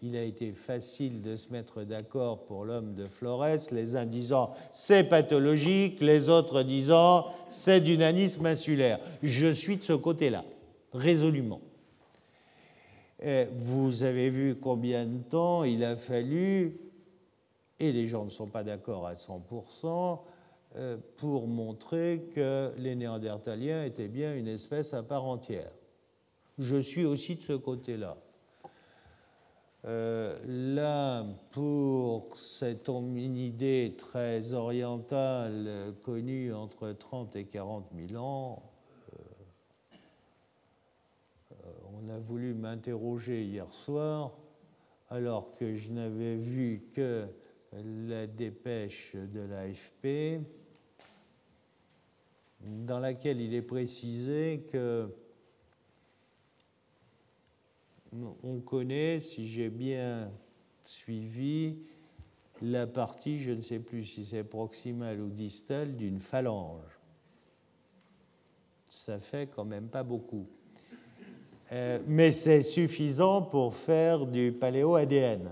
[0.03, 4.55] il a été facile de se mettre d'accord pour l'homme de Flores, les uns disant
[4.73, 8.99] c'est pathologique, les autres disant c'est d'unanisme insulaire.
[9.23, 10.45] Je suis de ce côté-là,
[10.93, 11.61] résolument.
[13.57, 16.79] Vous avez vu combien de temps il a fallu,
[17.79, 20.21] et les gens ne sont pas d'accord à 100%,
[20.77, 25.71] euh, pour montrer que les Néandertaliens étaient bien une espèce à part entière.
[26.59, 28.17] Je suis aussi de ce côté-là.
[29.87, 38.63] Euh, là, pour cette hominidé très orientale connue entre 30 et 40 000 ans,
[39.13, 39.97] euh,
[41.53, 41.73] euh,
[42.05, 44.33] on a voulu m'interroger hier soir,
[45.09, 47.27] alors que je n'avais vu que
[47.73, 50.45] la dépêche de l'AFP,
[52.61, 55.09] dans laquelle il est précisé que
[58.45, 60.31] on connaît, si j'ai bien
[60.83, 61.79] suivi,
[62.63, 67.01] la partie, je ne sais plus si c'est proximale ou distale, d'une phalange.
[68.87, 70.47] Ça fait quand même pas beaucoup.
[71.75, 75.51] Euh, mais c'est suffisant pour faire du paléo-ADN.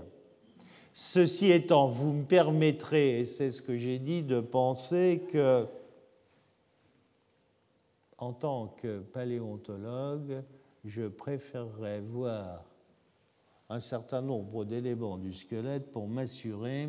[0.93, 5.67] Ceci étant, vous me permettrez, et c'est ce que j'ai dit, de penser que,
[8.17, 10.43] en tant que paléontologue,
[10.85, 12.63] je préférerais voir
[13.67, 16.87] un certain nombre d'éléments du squelette pour m'assurer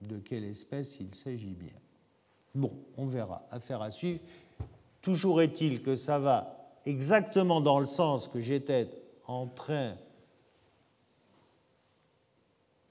[0.00, 1.78] de quelle espèce il s'agit bien.
[2.56, 4.20] Bon, on verra, affaire à suivre.
[5.00, 8.88] Toujours est-il que ça va exactement dans le sens que j'étais
[9.26, 9.96] en train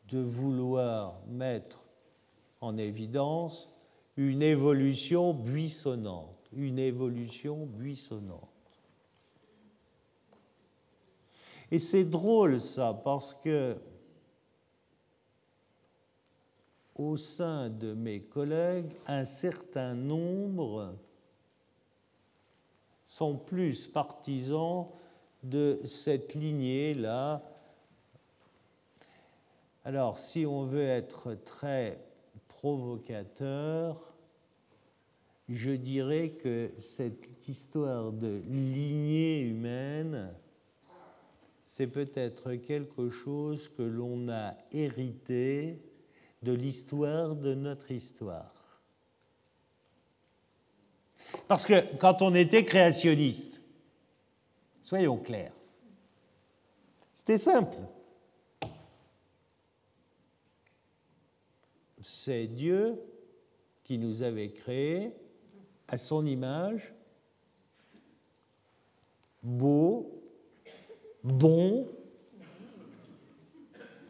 [0.10, 1.82] de vouloir mettre
[2.60, 3.69] en évidence
[4.17, 8.49] une évolution buissonnante, une évolution buissonnante.
[11.71, 13.77] Et c'est drôle ça, parce que
[16.95, 20.93] au sein de mes collègues, un certain nombre
[23.12, 24.88] sont plus partisans
[25.43, 27.43] de cette lignée-là.
[29.84, 32.00] Alors, si on veut être très
[32.47, 34.13] provocateur,
[35.50, 40.33] je dirais que cette histoire de lignée humaine
[41.63, 45.81] c'est peut-être quelque chose que l'on a hérité
[46.44, 48.60] de l'histoire de notre histoire.
[51.52, 53.62] Parce que quand on était créationniste,
[54.81, 55.52] soyons clairs,
[57.13, 57.75] c'était simple.
[61.99, 62.97] C'est Dieu
[63.83, 65.12] qui nous avait créés
[65.89, 66.93] à son image,
[69.43, 70.10] beau,
[71.21, 71.85] bon,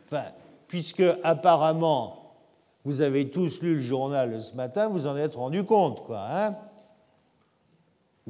[0.05, 0.25] enfin,
[0.67, 2.35] puisque apparemment
[2.85, 6.23] vous avez tous lu le journal ce matin, vous en êtes rendu compte, quoi.
[6.29, 6.55] Hein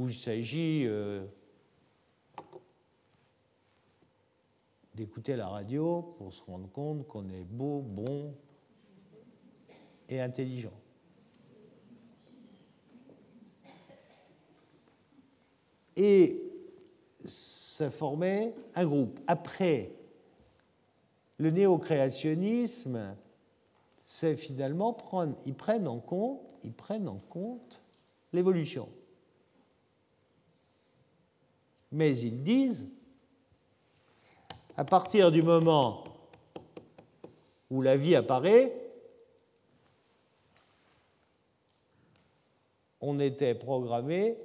[0.02, 1.24] où il s'agit euh,
[4.95, 8.34] d'écouter la radio pour se rendre compte qu'on est beau, bon
[10.10, 10.74] et intelligent.
[15.95, 16.41] Et
[17.24, 19.20] ça formait un groupe.
[19.28, 19.91] Après,
[21.38, 23.16] le néocréationnisme,
[23.99, 27.84] c'est finalement prendre, ils prennent en compte, ils prennent en compte
[28.34, 28.89] l'évolution.
[31.92, 32.92] Mais ils disent,
[34.78, 36.04] à partir du moment
[37.70, 38.74] où la vie apparaît,
[43.02, 44.38] on était programmé,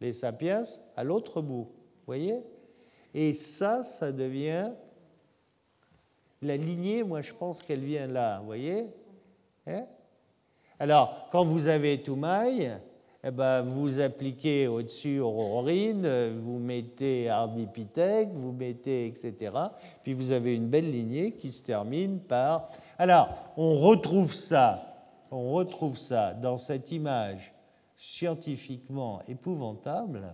[0.00, 0.64] les sapiens,
[0.96, 1.70] à l'autre bout.
[2.06, 2.40] Voyez?
[3.14, 4.70] Et ça, ça devient
[6.42, 8.86] la lignée, moi je pense qu'elle vient là, vous voyez?
[9.66, 9.86] Hein?
[10.78, 12.70] Alors, quand vous avez Toumaï,
[13.28, 16.06] eh ben, vous appliquez au-dessus Aurorine,
[16.44, 19.52] vous mettez Ardipithèque, vous mettez etc.
[20.04, 22.68] Puis vous avez une belle lignée qui se termine par.
[22.96, 27.52] Alors, on retrouve ça, on retrouve ça dans cette image
[27.96, 30.32] scientifiquement épouvantable,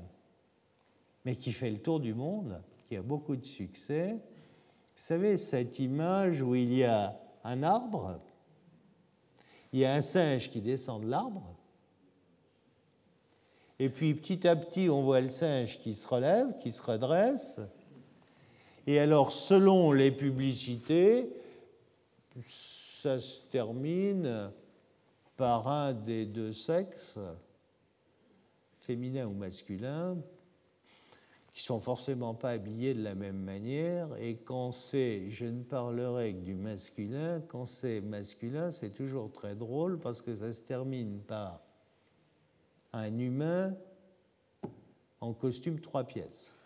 [1.25, 4.11] mais qui fait le tour du monde, qui a beaucoup de succès.
[4.11, 8.21] Vous savez, cette image où il y a un arbre,
[9.73, 11.57] il y a un singe qui descend de l'arbre,
[13.83, 17.59] et puis petit à petit, on voit le singe qui se relève, qui se redresse.
[18.87, 21.29] Et alors, selon les publicités,
[22.45, 24.53] ça se termine
[25.37, 27.19] par un des deux sexes,
[28.79, 30.17] féminin ou masculin,
[31.53, 34.11] qui sont forcément pas habillés de la même manière.
[34.21, 39.57] Et quand c'est, je ne parlerai que du masculin, quand c'est masculin, c'est toujours très
[39.57, 41.63] drôle parce que ça se termine par
[42.93, 43.75] un humain
[45.21, 46.57] en costume trois pièces.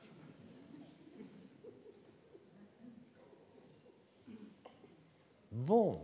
[5.53, 6.01] Bon.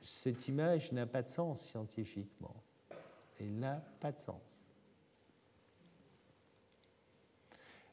[0.00, 2.54] Cette image n'a pas de sens scientifiquement.
[3.38, 4.62] Elle n'a pas de sens.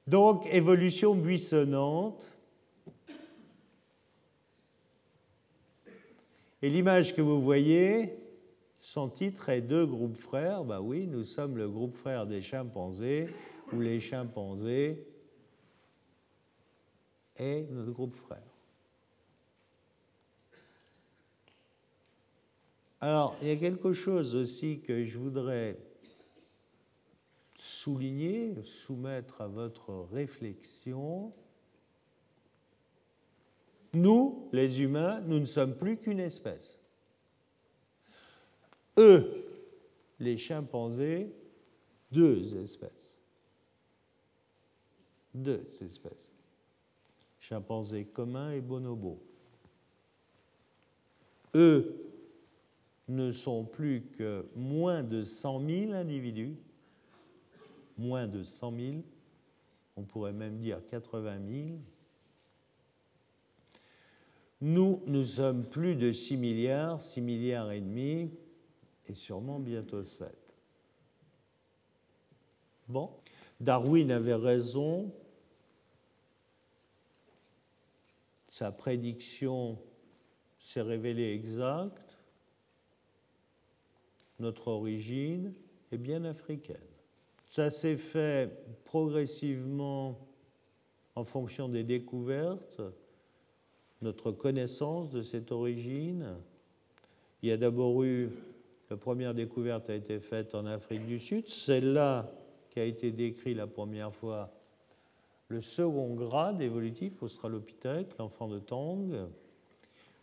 [0.05, 2.32] Donc, évolution buissonnante,
[6.63, 8.15] Et l'image que vous voyez,
[8.79, 10.63] son titre est Deux groupes frères.
[10.63, 13.27] Ben oui, nous sommes le groupe frère des chimpanzés,
[13.73, 15.05] ou les chimpanzés
[17.35, 18.47] et notre groupe frère.
[23.01, 25.77] Alors, il y a quelque chose aussi que je voudrais
[27.55, 31.33] souligner, soumettre à votre réflexion.
[33.93, 36.79] Nous, les humains, nous ne sommes plus qu'une espèce.
[38.97, 39.45] Eux,
[40.19, 41.31] les chimpanzés,
[42.11, 43.19] deux espèces.
[45.33, 46.31] Deux espèces.
[47.39, 49.19] Chimpanzés communs et bonobos.
[51.55, 52.03] Eux
[53.07, 56.55] ne sont plus que moins de 100 000 individus,
[57.97, 58.97] moins de 100 000,
[59.95, 61.67] on pourrait même dire 80 000,
[64.63, 68.31] nous, nous sommes plus de 6 milliards, 6 milliards et demi,
[69.09, 70.55] et sûrement bientôt 7.
[72.87, 73.09] Bon,
[73.59, 75.13] Darwin avait raison.
[78.47, 79.77] Sa prédiction
[80.57, 82.17] s'est révélée exacte.
[84.39, 85.53] Notre origine
[85.91, 86.77] est bien africaine.
[87.49, 88.49] Ça s'est fait
[88.85, 90.17] progressivement
[91.15, 92.81] en fonction des découvertes
[94.03, 96.35] notre connaissance de cette origine.
[97.41, 98.29] Il y a d'abord eu,
[98.89, 102.31] la première découverte a été faite en Afrique du Sud, celle-là
[102.69, 104.51] qui a été décrit la première fois,
[105.47, 109.29] le second grade évolutif, Australopithèque, l'enfant de Tang.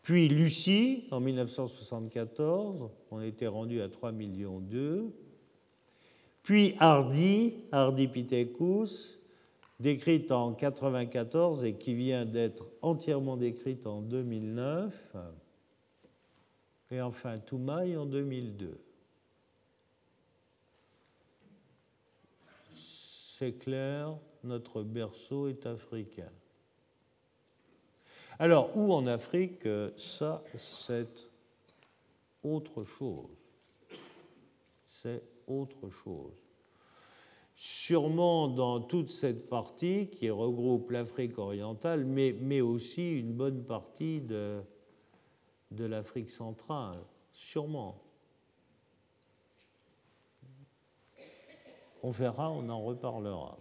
[0.03, 5.13] Puis Lucie, en 1974, on était rendu à 3 millions d'eux.
[6.43, 9.20] Puis Hardy, Ardipithecus,
[9.81, 15.17] décrite en 1994 et qui vient d'être entièrement décrite en 2009,
[16.91, 18.79] et enfin Toumaï en 2002.
[22.77, 26.31] C'est clair, notre berceau est africain.
[28.39, 29.67] Alors, où en Afrique,
[29.97, 31.27] ça, c'est
[32.43, 33.29] autre chose.
[34.87, 36.50] C'est autre chose
[37.63, 44.23] sûrement dans toute cette partie qui regroupe l'Afrique orientale, mais, mais, aussi une bonne partie
[44.23, 44.63] de,
[45.71, 46.97] de l'Afrique centrale,
[47.35, 48.03] sûrement.
[52.03, 53.59] on verra, on en reparlera.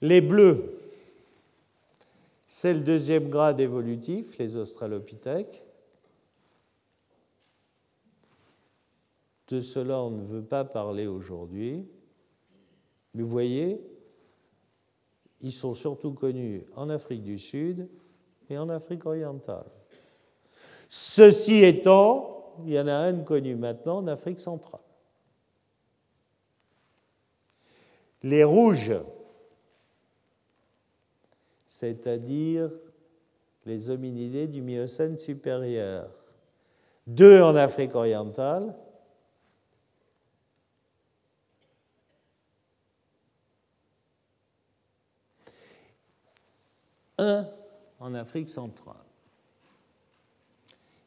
[0.00, 0.78] Les bleus,
[2.46, 5.63] c'est le deuxième grade évolutif, les australopithèques.
[9.48, 11.86] De cela, on ne veut pas parler aujourd'hui.
[13.12, 13.80] Mais vous voyez,
[15.40, 17.88] ils sont surtout connus en Afrique du Sud
[18.48, 19.66] et en Afrique orientale.
[20.88, 24.80] Ceci étant, il y en a un connu maintenant en Afrique centrale.
[28.22, 28.94] Les rouges,
[31.66, 32.70] c'est-à-dire
[33.66, 36.08] les hominidés du Miocène supérieur,
[37.06, 38.74] deux en Afrique orientale
[47.18, 47.48] un
[48.00, 48.96] en Afrique centrale.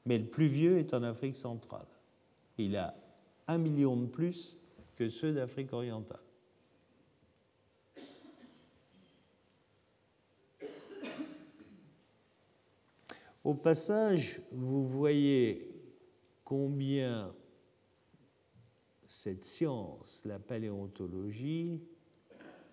[0.06, 1.88] Mais le plus vieux est en Afrique centrale.
[2.58, 2.96] Il a
[3.48, 4.56] un million de plus
[4.96, 6.22] que ceux d'Afrique orientale.
[13.44, 15.70] Au passage, vous voyez
[16.44, 17.34] combien
[19.08, 21.82] cette science, la paléontologie,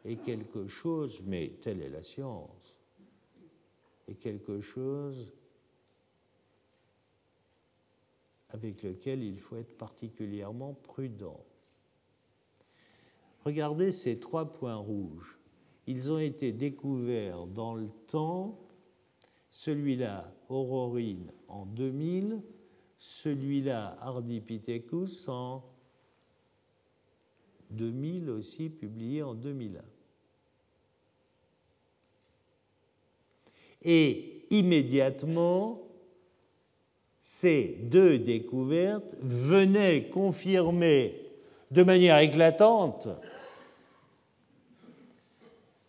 [0.05, 2.64] est quelque chose, mais telle est la science,
[4.09, 5.33] est quelque chose
[8.51, 11.45] avec lequel il faut être particulièrement prudent.
[13.45, 15.39] Regardez ces trois points rouges.
[15.87, 18.59] Ils ont été découverts dans le temps,
[19.51, 22.41] celui-là, Aurorine, en 2000,
[22.99, 25.63] celui-là, Ardipithecus, en
[27.71, 29.83] 2000 aussi, publié en 2001.
[33.85, 35.83] Et immédiatement,
[37.21, 41.21] ces deux découvertes venaient confirmer
[41.71, 43.09] de manière éclatante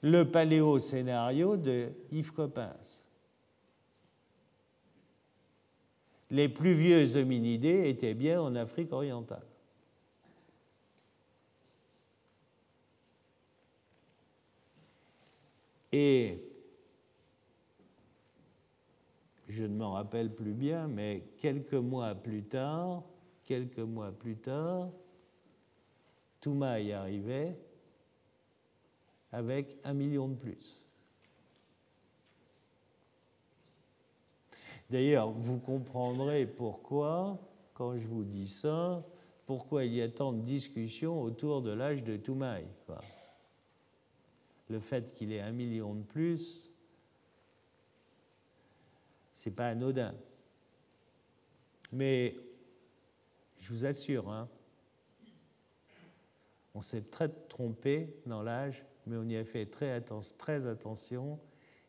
[0.02, 3.04] le paléo-scénario de Yves Coppens.
[6.32, 9.46] Les plus vieux hominidés étaient bien en Afrique orientale.
[15.92, 16.45] Et
[19.48, 23.04] je ne m'en rappelle plus bien, mais quelques mois plus tard,
[23.44, 24.90] quelques mois plus tard,
[26.42, 27.58] Touma arrivait
[29.32, 30.86] avec un million de plus.
[34.90, 37.40] D'ailleurs, vous comprendrez pourquoi,
[37.74, 39.04] quand je vous dis ça,
[39.46, 42.66] pourquoi il y a tant de discussions autour de l'âge de Toumaï.
[44.70, 46.65] Le fait qu'il ait un million de plus,
[49.36, 50.16] c'est pas anodin.
[51.92, 52.36] Mais
[53.60, 54.50] je vous assure, hein,
[56.74, 60.02] on s'est très trompé dans l'âge, mais on y a fait très,
[60.38, 61.40] très attention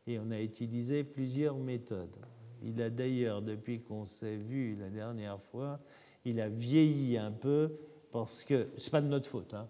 [0.07, 2.17] et on a utilisé plusieurs méthodes.
[2.63, 5.81] Il a d'ailleurs, depuis qu'on s'est vu la dernière fois,
[6.25, 7.79] il a vieilli un peu
[8.11, 9.55] parce que c'est pas de notre faute.
[9.55, 9.69] Hein,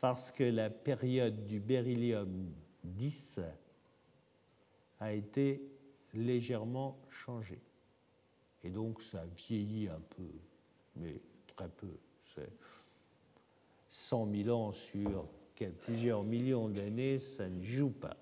[0.00, 2.52] parce que la période du beryllium
[2.84, 3.40] 10
[5.00, 5.60] a été
[6.14, 7.58] légèrement changé.
[8.62, 10.30] Et donc ça a vieilli un peu,
[10.96, 11.20] mais
[11.56, 11.96] très peu.
[12.34, 12.50] C'est
[13.88, 15.26] 100 000 ans sur
[15.82, 18.16] plusieurs millions d'années, ça ne joue pas.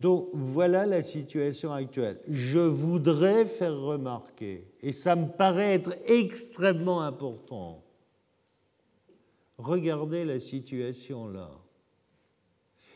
[0.00, 2.20] Donc voilà la situation actuelle.
[2.28, 7.82] Je voudrais faire remarquer, et ça me paraît être extrêmement important,
[9.58, 11.50] Regardez la situation là.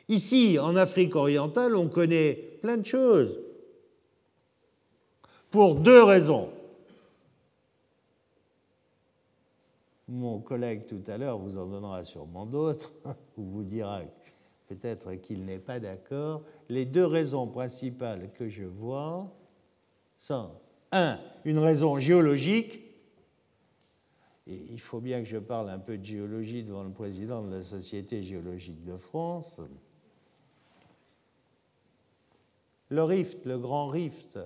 [0.09, 3.41] Ici, en Afrique orientale, on connaît plein de choses.
[5.51, 6.51] Pour deux raisons.
[10.09, 12.93] Mon collègue tout à l'heure vous en donnera sûrement d'autres,
[13.37, 14.03] ou vous dira
[14.69, 16.43] peut-être qu'il n'est pas d'accord.
[16.69, 19.31] Les deux raisons principales que je vois
[20.19, 20.51] sont,
[20.93, 22.81] un, une raison géologique,
[24.47, 27.63] il faut bien que je parle un peu de géologie devant le président de la
[27.63, 29.61] Société géologique de France.
[32.89, 34.39] Le rift, le grand rift,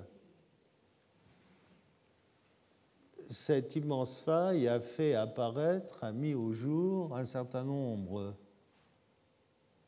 [3.29, 8.37] cette immense faille a fait apparaître, a mis au jour un certain nombre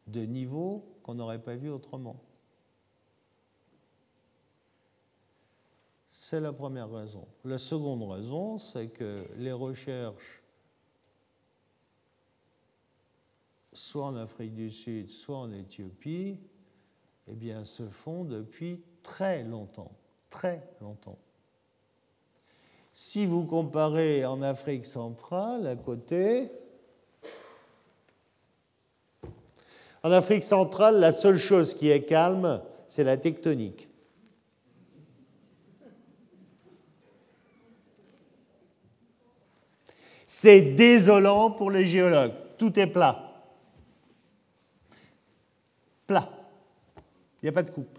[0.07, 2.21] de niveaux qu'on n'aurait pas vus autrement.
[6.31, 7.27] C'est la première raison.
[7.47, 10.43] La seconde raison, c'est que les recherches
[13.73, 16.39] soit en Afrique du Sud, soit en Éthiopie,
[17.29, 19.91] eh bien, se font depuis très longtemps,
[20.29, 21.17] très longtemps.
[22.93, 26.53] Si vous comparez en Afrique centrale, à côté,
[30.03, 33.88] en Afrique centrale, la seule chose qui est calme, c'est la tectonique.
[40.41, 42.31] C'est désolant pour les géologues.
[42.59, 43.43] Tout est plat.
[46.07, 46.29] Plat.
[47.43, 47.99] Il n'y a pas de coupe.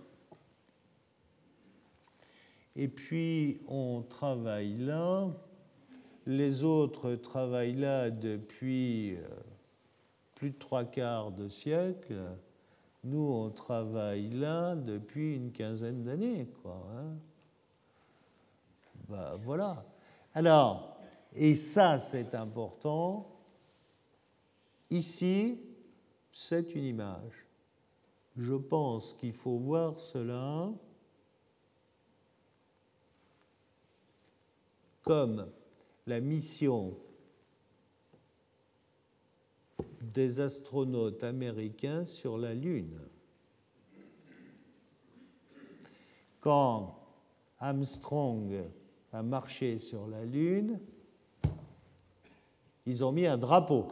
[2.77, 5.27] Et puis, on travaille là.
[6.25, 9.27] Les autres travaillent là depuis euh,
[10.35, 12.15] plus de trois quarts de siècle.
[13.03, 16.85] Nous, on travaille là depuis une quinzaine d'années, quoi.
[19.09, 19.83] Bah, voilà.
[20.33, 20.99] Alors,
[21.36, 23.30] et ça, c'est important.
[24.89, 25.59] Ici,
[26.32, 27.45] c'est une image.
[28.36, 30.71] Je pense qu'il faut voir cela
[35.03, 35.51] comme
[36.05, 36.97] la mission
[40.01, 42.99] des astronautes américains sur la Lune.
[46.39, 46.97] Quand
[47.59, 48.63] Armstrong
[49.11, 50.80] a marché sur la Lune,
[52.89, 53.87] ils ont mis un drapeau.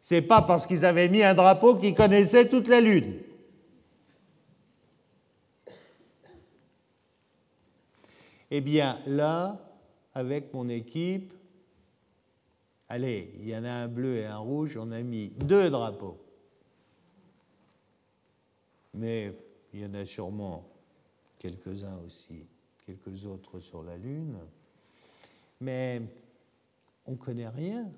[0.00, 3.18] C'est pas parce qu'ils avaient mis un drapeau qu'ils connaissaient toute la Lune.
[8.52, 9.58] Eh bien, là,
[10.14, 11.32] avec mon équipe,
[12.88, 16.16] allez, il y en a un bleu et un rouge, on a mis deux drapeaux.
[18.94, 19.32] Mais
[19.74, 20.64] il y en a sûrement
[21.40, 22.46] quelques-uns aussi,
[22.86, 24.38] quelques autres sur la Lune.
[25.60, 26.02] Mais
[27.06, 27.90] on ne connaît rien.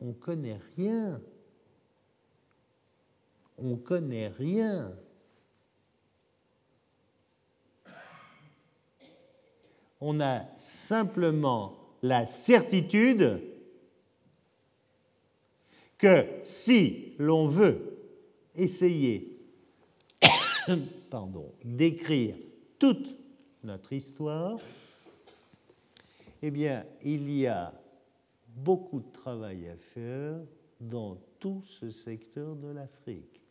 [0.00, 1.20] On ne connaît rien.
[3.58, 4.92] On ne connaît rien.
[10.00, 13.40] On a simplement la certitude
[15.96, 17.98] que si l'on veut
[18.54, 19.38] essayer
[21.64, 22.36] d'écrire
[22.78, 23.14] toute
[23.62, 24.58] notre histoire,
[26.42, 27.72] eh bien, il y a
[28.54, 30.40] beaucoup de travail à faire
[30.80, 33.42] dans tout ce secteur de l'Afrique.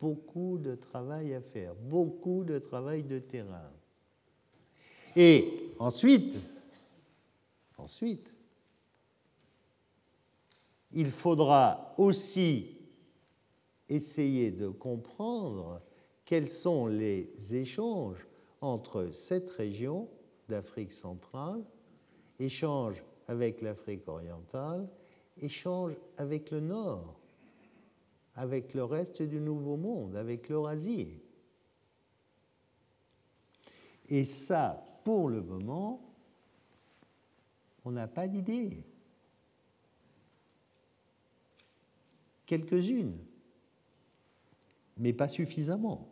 [0.00, 3.70] Beaucoup de travail à faire, beaucoup de travail de terrain.
[5.16, 6.38] Et ensuite,
[7.76, 8.34] ensuite,
[10.92, 12.76] il faudra aussi
[13.88, 15.82] essayer de comprendre
[16.24, 18.26] quels sont les échanges
[18.60, 20.08] entre cette région
[20.48, 21.64] d'Afrique centrale,
[22.38, 24.88] échanges avec l'Afrique orientale,
[25.40, 27.20] échange avec le Nord,
[28.34, 31.20] avec le reste du Nouveau Monde, avec l'Eurasie.
[34.08, 36.00] Et ça, pour le moment,
[37.84, 38.84] on n'a pas d'idée.
[42.46, 43.18] Quelques-unes,
[44.98, 46.11] mais pas suffisamment.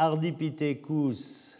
[0.00, 1.58] Ardipithecus,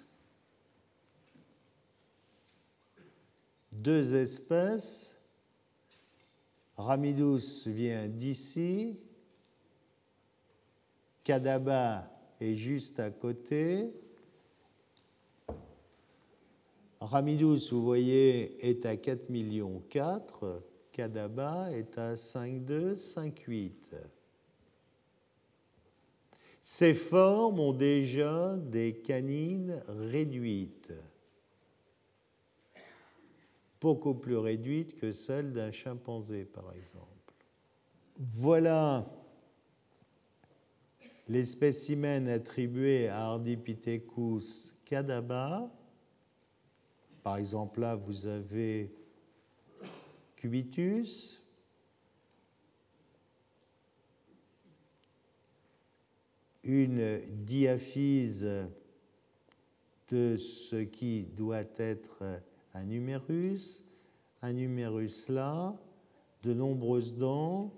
[3.72, 5.20] deux espèces.
[6.76, 8.96] Ramidus vient d'ici.
[11.24, 12.08] Kadaba
[12.40, 13.92] est juste à côté.
[17.00, 20.62] Ramidus, vous voyez, est à 4 millions 4.
[20.92, 23.72] Kadaba est à 5,2, 5,8.
[26.70, 30.92] Ces formes ont déjà des canines réduites,
[33.80, 37.32] beaucoup plus réduites que celles d'un chimpanzé, par exemple.
[38.18, 39.10] Voilà
[41.26, 45.74] les spécimens attribués à Ardipithecus cadaba.
[47.22, 48.94] Par exemple, là, vous avez
[50.36, 51.42] Cubitus,
[56.68, 58.46] une diaphyse
[60.10, 62.22] de ce qui doit être
[62.74, 63.86] un numérus,
[64.42, 65.74] un numérus là,
[66.42, 67.72] de nombreuses dents,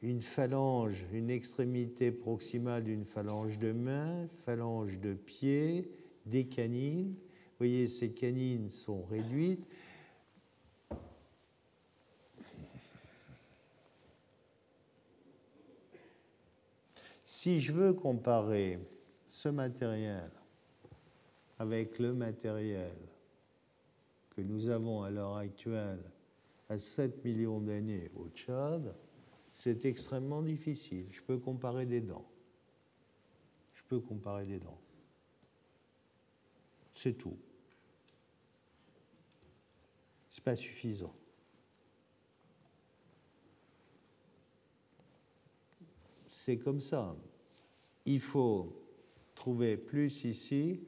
[0.00, 5.90] une phalange, une extrémité proximale d'une phalange de main, phalange de pied,
[6.24, 7.10] des canines.
[7.10, 9.66] Vous voyez, ces canines sont réduites.
[17.40, 18.80] Si je veux comparer
[19.28, 20.28] ce matériel
[21.60, 22.98] avec le matériel
[24.30, 26.02] que nous avons à l'heure actuelle
[26.68, 28.92] à 7 millions d'années au Tchad,
[29.54, 31.06] c'est extrêmement difficile.
[31.12, 32.28] Je peux comparer des dents.
[33.72, 34.80] Je peux comparer des dents.
[36.90, 37.38] C'est tout.
[40.28, 41.14] Ce n'est pas suffisant.
[46.26, 47.14] C'est comme ça.
[48.10, 48.72] Il faut
[49.34, 50.80] trouver plus ici,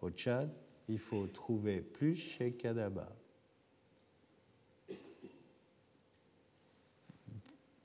[0.00, 0.52] au Tchad,
[0.88, 3.08] il faut trouver plus chez Kadaba.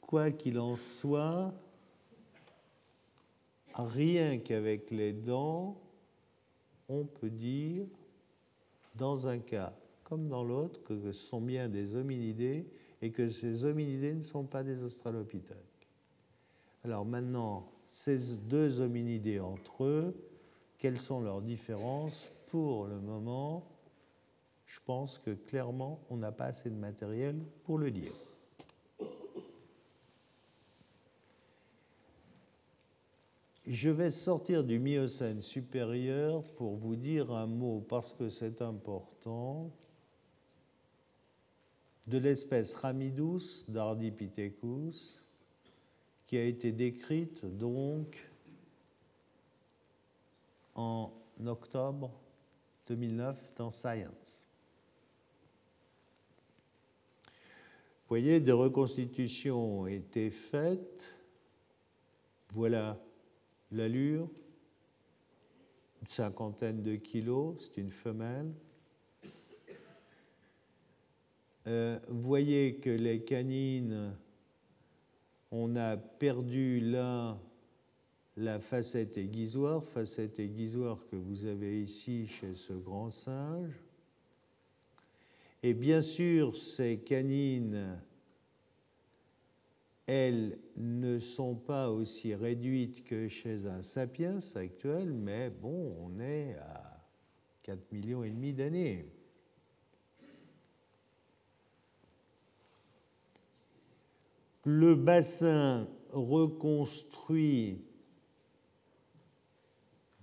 [0.02, 1.54] Quoi qu'il en soit,
[3.76, 5.80] rien qu'avec les dents,
[6.90, 7.86] on peut dire,
[8.96, 9.76] dans un cas
[10.06, 12.66] comme dans l'autre, que ce sont bien des hominidés
[13.00, 15.73] et que ces hominidés ne sont pas des australopithèques.
[16.84, 20.16] Alors maintenant, ces deux hominidés entre eux,
[20.78, 23.66] quelles sont leurs différences Pour le moment,
[24.66, 28.12] je pense que clairement, on n'a pas assez de matériel pour le dire.
[33.66, 39.72] Je vais sortir du Miocène supérieur pour vous dire un mot, parce que c'est important,
[42.08, 45.23] de l'espèce Ramidus d'Ardipithecus,
[46.34, 48.28] qui a été décrite donc
[50.74, 51.14] en
[51.46, 52.12] octobre
[52.88, 54.48] 2009 dans Science.
[57.24, 61.14] Vous voyez, des reconstitutions ont été faites.
[62.52, 63.00] Voilà
[63.72, 64.28] l'allure,
[66.02, 68.52] une cinquantaine de kilos, c'est une femelle.
[71.68, 74.16] Euh, voyez que les canines,
[75.56, 77.40] on a perdu là
[78.36, 83.80] la facette aiguisoire, facette aiguisoire que vous avez ici chez ce grand singe.
[85.62, 88.02] Et bien sûr, ces canines
[90.08, 96.56] elles ne sont pas aussi réduites que chez un sapiens actuel, mais bon, on est
[96.56, 97.06] à
[97.62, 99.13] 4 millions et demi d'années.
[104.66, 107.82] Le bassin reconstruit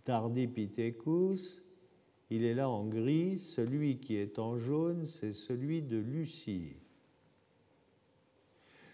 [0.07, 1.63] d'Ardipithecus,
[2.31, 6.77] il est là en gris, celui qui est en jaune, c'est celui de Lucie.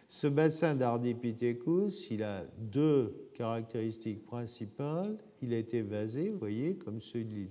[0.08, 5.18] Ce bassin d'Ardipithecus, il a deux caractéristiques principales.
[5.42, 7.50] Il est évasé, vous voyez, comme celui,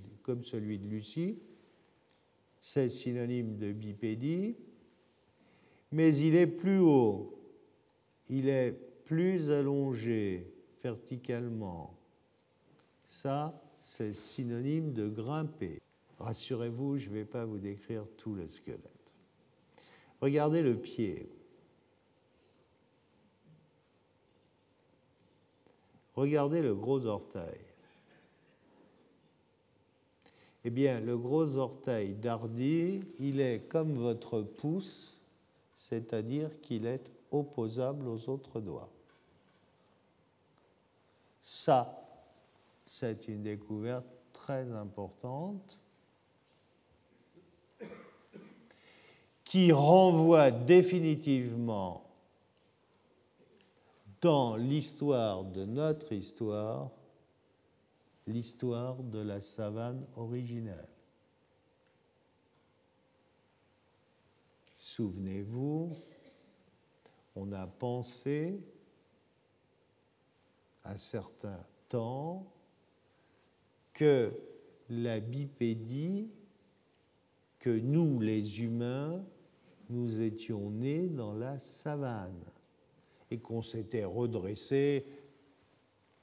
[0.79, 1.37] de Lucie.
[2.59, 4.55] C'est synonyme de bipédie.
[5.91, 7.44] Mais il est plus haut.
[8.29, 8.73] Il est
[9.05, 10.51] plus allongé
[10.81, 11.95] verticalement.
[13.05, 15.81] Ça, c'est synonyme de grimper.
[16.19, 19.13] Rassurez-vous, je ne vais pas vous décrire tout le squelette.
[20.21, 21.29] Regardez le pied.
[26.15, 27.59] Regardez le gros orteil.
[30.63, 35.21] Eh bien, le gros orteil d'Hardy, il est comme votre pouce,
[35.75, 38.89] c'est-à-dire qu'il est opposable aux autres doigts.
[41.41, 42.01] Ça,
[42.85, 45.79] c'est une découverte très importante
[49.43, 52.03] qui renvoie définitivement
[54.21, 56.89] dans l'histoire de notre histoire,
[58.25, 60.87] l'histoire de la savane originelle.
[64.75, 65.91] Souvenez-vous,
[67.35, 68.59] on a pensé
[70.83, 72.45] un certain temps
[73.93, 74.31] que
[74.89, 76.29] la bipédie,
[77.59, 79.23] que nous les humains,
[79.89, 82.43] nous étions nés dans la savane
[83.31, 85.05] et qu'on s'était redressé,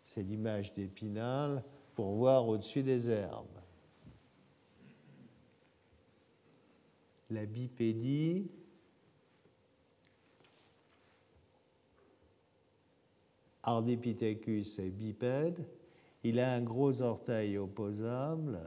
[0.00, 3.46] c'est l'image d'Épinal, pour voir au-dessus des herbes.
[7.30, 8.50] La bipédie,
[13.62, 15.64] Ardipithecus est bipède,
[16.24, 18.60] il a un gros orteil opposable.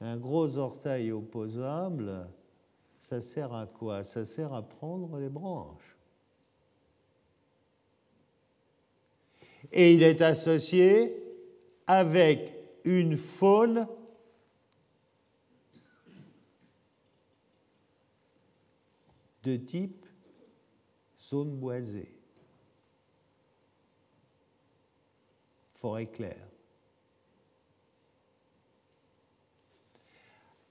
[0.00, 2.28] Un gros orteil opposable,
[3.00, 4.04] ça sert à quoi?
[4.04, 5.98] Ça sert à prendre les branches.
[9.72, 11.22] et il est associé
[11.86, 12.52] avec
[12.84, 13.86] une faune
[19.42, 20.06] de type
[21.20, 22.17] zone boisée,
[25.80, 26.48] forêt claire.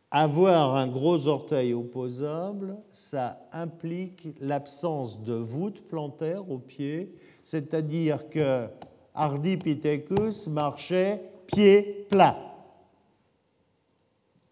[0.10, 8.68] avoir un gros orteil opposable, ça implique l'absence de voûte plantaire au pied, c'est-à-dire que
[9.14, 12.38] Ardipithecus marchait pied plat.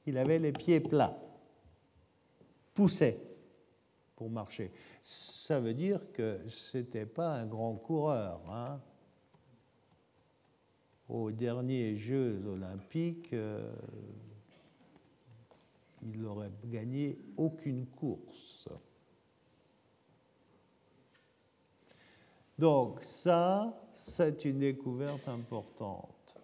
[0.06, 1.18] Il avait les pieds plats,
[2.74, 3.20] poussait
[4.16, 4.72] pour marcher.
[5.02, 8.42] Ça veut dire que ce n'était pas un grand coureur.
[8.52, 8.80] Hein.
[11.08, 13.72] Aux derniers Jeux olympiques, euh,
[16.02, 18.70] il n'aurait gagné aucune course.
[22.58, 26.36] Donc ça, c'est une découverte importante.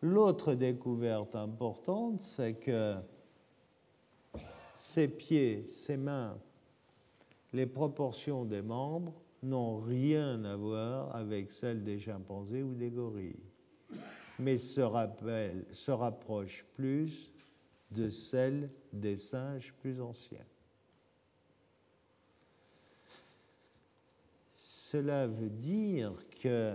[0.00, 2.96] L'autre découverte importante, c'est que
[4.74, 6.38] ses pieds, ses mains,
[7.52, 13.40] les proportions des membres n'ont rien à voir avec celles des chimpanzés ou des gorilles,
[14.38, 17.32] mais se, rapprochent plus
[17.90, 20.46] de celles des singes plus anciens.
[24.54, 26.12] Cela veut dire
[26.42, 26.74] que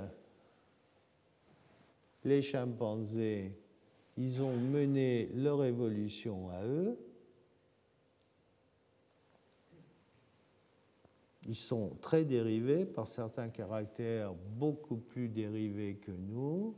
[2.23, 3.53] les chimpanzés,
[4.17, 6.97] ils ont mené leur évolution à eux.
[11.47, 16.75] Ils sont très dérivés par certains caractères beaucoup plus dérivés que nous.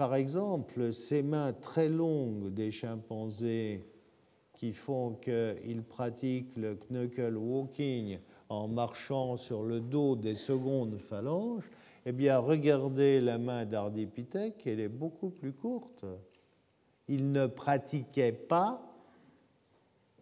[0.00, 3.84] Par exemple, ces mains très longues des chimpanzés
[4.54, 11.68] qui font qu'ils pratiquent le knuckle walking en marchant sur le dos des secondes phalanges,
[12.06, 16.06] eh bien, regardez la main d'Ardipithèque, elle est beaucoup plus courte.
[17.06, 18.80] Il ne pratiquait pas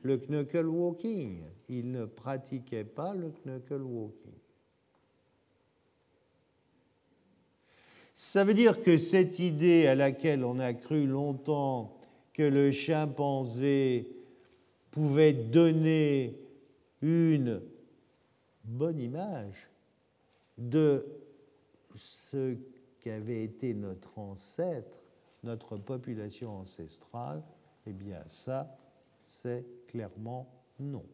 [0.03, 1.45] le knuckle walking.
[1.69, 4.38] Il ne pratiquait pas le knuckle walking.
[8.21, 11.97] Ça veut dire que cette idée à laquelle on a cru longtemps
[12.33, 14.09] que le chimpanzé
[14.91, 16.37] pouvait donner
[17.01, 17.63] une
[18.65, 19.69] bonne image
[20.57, 21.07] de
[21.95, 22.57] ce
[22.99, 25.01] qu'avait été notre ancêtre,
[25.45, 27.41] notre population ancestrale,
[27.87, 28.77] eh bien ça,
[29.23, 30.51] c'est clairement
[30.81, 31.05] non.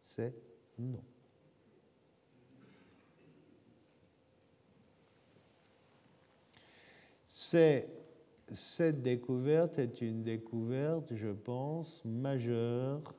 [0.00, 0.32] C'est
[0.78, 1.04] non.
[8.52, 13.14] Cette découverte est une découverte, je pense, majeure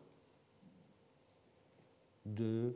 [2.25, 2.75] de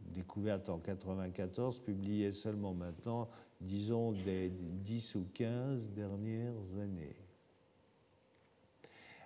[0.00, 3.28] découverte en 94, publiée seulement maintenant,
[3.60, 7.16] disons des 10 ou 15 dernières années.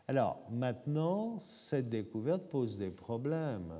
[0.08, 3.72] Alors maintenant, cette découverte pose des problèmes.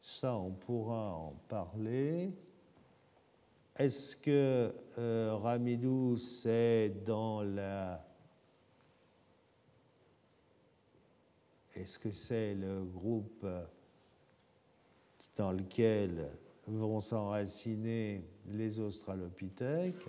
[0.00, 2.32] Ça, on pourra en parler.
[3.82, 8.06] Est-ce que euh, Ramidou, c'est dans la.
[11.74, 13.44] Est-ce que c'est le groupe
[15.36, 16.28] dans lequel
[16.68, 20.08] vont s'enraciner les australopithèques?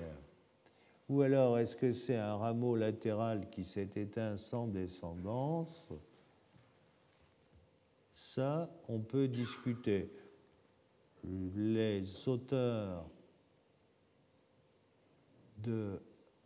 [1.09, 5.91] Ou alors est-ce que c'est un rameau latéral qui s'est éteint sans descendance?
[8.13, 10.11] Ça, on peut discuter.
[11.23, 13.09] Les auteurs
[15.63, 15.99] de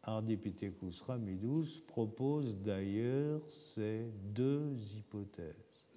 [0.04, 5.88] Ardipithecus ramidus propose d'ailleurs ces deux hypothèses.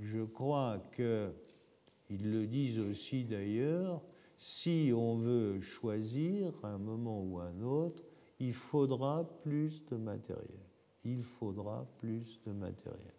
[0.00, 4.02] Je crois qu'ils le disent aussi d'ailleurs,
[4.38, 8.02] si on veut choisir un moment ou un autre,
[8.38, 10.60] il faudra plus de matériel.
[11.04, 13.14] Il faudra plus de matériel.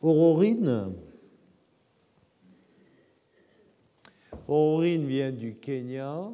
[0.00, 0.94] Aurorine,
[4.48, 6.30] Aurine vient du Kenya.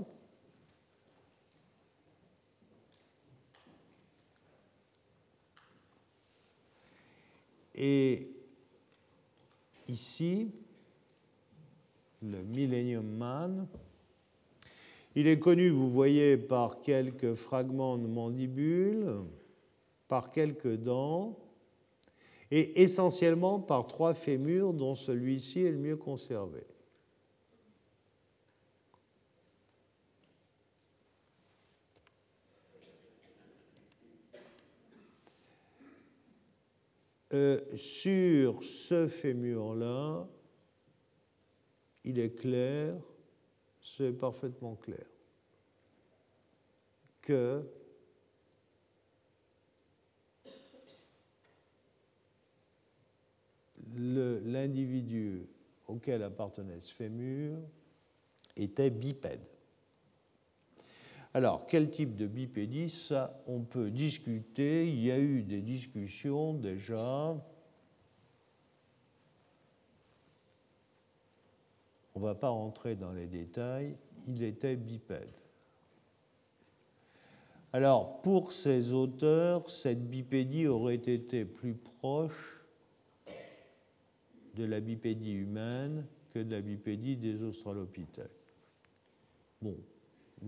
[7.75, 8.29] Et
[9.89, 10.53] ici,
[12.23, 13.67] le Millennium Man,
[15.15, 19.23] il est connu, vous voyez, par quelques fragments de mandibule,
[20.07, 21.39] par quelques dents,
[22.51, 26.65] et essentiellement par trois fémurs dont celui-ci est le mieux conservé.
[37.33, 40.29] Euh, sur ce fémur-là,
[42.05, 42.95] il est clair,
[43.81, 45.07] c'est parfaitement clair,
[47.23, 47.65] que
[53.95, 55.47] l'individu
[55.87, 57.59] auquel appartenait ce fémur
[58.57, 59.49] était bipède.
[61.35, 64.87] Alors, quel type de bipédie Ça, on peut discuter.
[64.87, 67.35] Il y a eu des discussions déjà.
[72.15, 73.97] On ne va pas rentrer dans les détails.
[74.29, 75.33] Il était bipède.
[77.73, 82.63] Alors, pour ces auteurs, cette bipédie aurait été plus proche
[84.55, 86.05] de la bipédie humaine
[86.35, 88.29] que de la bipédie des australopithèques.
[89.63, 89.77] Bon,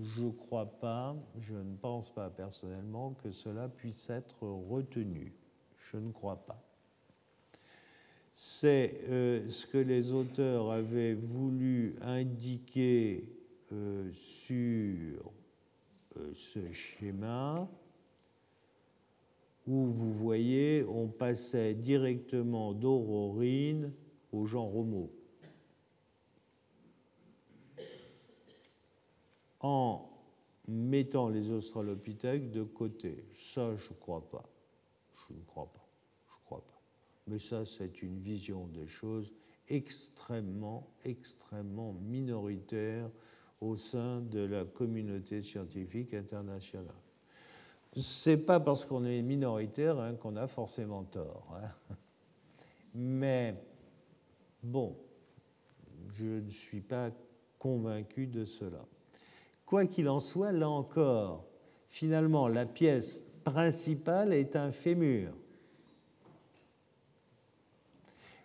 [0.03, 5.33] je ne crois pas, je ne pense pas personnellement que cela puisse être retenu.
[5.91, 6.61] Je ne crois pas.
[8.33, 13.29] C'est euh, ce que les auteurs avaient voulu indiquer
[13.73, 15.33] euh, sur
[16.17, 17.69] euh, ce schéma
[19.67, 23.93] où vous voyez, on passait directement d'Aurorine
[24.33, 25.11] au genre Homo.
[29.67, 30.11] En
[30.69, 33.25] mettant les australopithèques de côté.
[33.33, 34.45] Ça, je ne crois pas.
[35.27, 35.89] Je ne crois pas.
[36.27, 36.81] Je crois pas.
[37.27, 39.33] Mais ça, c'est une vision des choses
[39.69, 43.09] extrêmement, extrêmement minoritaire
[43.63, 46.93] au sein de la communauté scientifique internationale.
[47.97, 51.49] C'est pas parce qu'on est minoritaire hein, qu'on a forcément tort.
[51.55, 51.97] Hein.
[52.95, 53.55] Mais
[54.63, 54.95] bon,
[56.13, 57.11] je ne suis pas
[57.59, 58.85] convaincu de cela.
[59.67, 61.45] Quoi qu'il en soit, là encore,
[61.89, 65.33] finalement, la pièce principale est un fémur.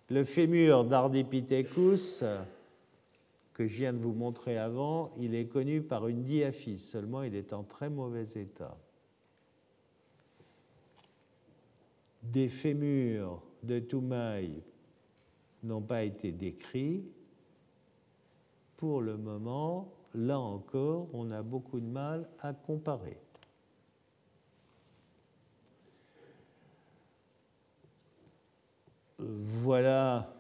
[0.10, 2.24] Le fémur d'Ardipithecus,
[3.54, 7.36] que je viens de vous montrer avant, il est connu par une diaphyse, seulement il
[7.36, 8.78] est en très mauvais état.
[12.24, 14.64] Des fémurs de Toumaï
[15.64, 17.04] n'ont pas été décrits.
[18.78, 23.20] Pour le moment, là encore, on a beaucoup de mal à comparer.
[29.18, 30.40] Voilà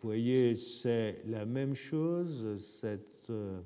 [0.00, 2.42] vous voyez, c'est la même chose,
[3.28, 3.62] euh,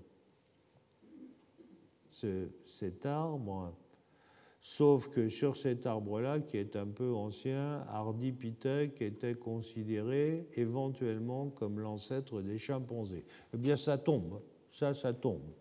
[2.67, 3.73] cet arbre,
[4.67, 11.81] sauf que sur cet arbre-là, qui est un peu ancien, Ardipithèque était considéré éventuellement comme
[11.81, 13.27] l'ancêtre des chimpanzés.
[13.53, 14.41] Eh bien, ça tombe,
[14.71, 15.53] ça, ça tombe.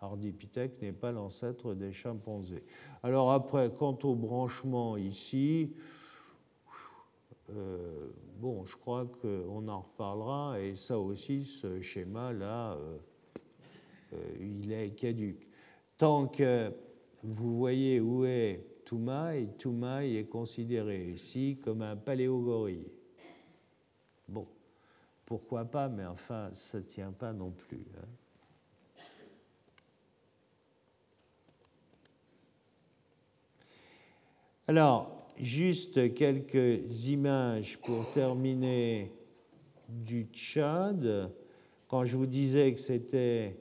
[0.00, 2.64] Ardipithèque n'est pas l'ancêtre des chimpanzés.
[3.02, 5.74] Alors après, quant au branchement ici,
[7.50, 12.96] euh, bon, je crois qu'on en reparlera, et ça aussi, ce schéma-là, euh,
[14.14, 15.46] euh, il est caduque.
[15.98, 16.72] Tant que
[17.22, 22.90] vous voyez où est Toumaï, Toumaï est considéré ici comme un paléogorille.
[24.28, 24.46] Bon,
[25.26, 27.86] pourquoi pas, mais enfin, ça ne tient pas non plus.
[27.96, 28.08] Hein.
[34.66, 39.12] Alors, juste quelques images pour terminer
[39.88, 41.32] du Tchad.
[41.88, 43.56] Quand je vous disais que c'était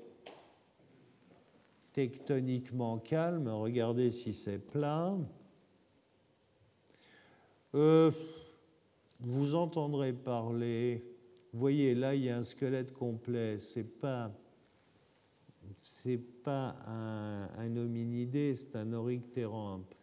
[1.99, 5.17] tectoniquement calme, regardez si c'est plat.
[7.75, 8.09] Euh,
[9.19, 11.03] vous entendrez parler.
[11.51, 13.59] Vous voyez, là, il y a un squelette complet.
[13.59, 14.31] C'est pas,
[15.81, 19.93] c'est pas un, hominidé, c'est un oryctérampe.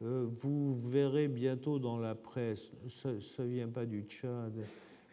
[0.00, 4.54] Euh, vous verrez bientôt dans la presse, ça ne vient pas du Tchad,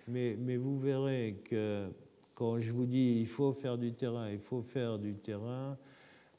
[0.08, 1.90] mais, mais, vous verrez que
[2.38, 5.76] quand je vous dis il faut faire du terrain, il faut faire du terrain,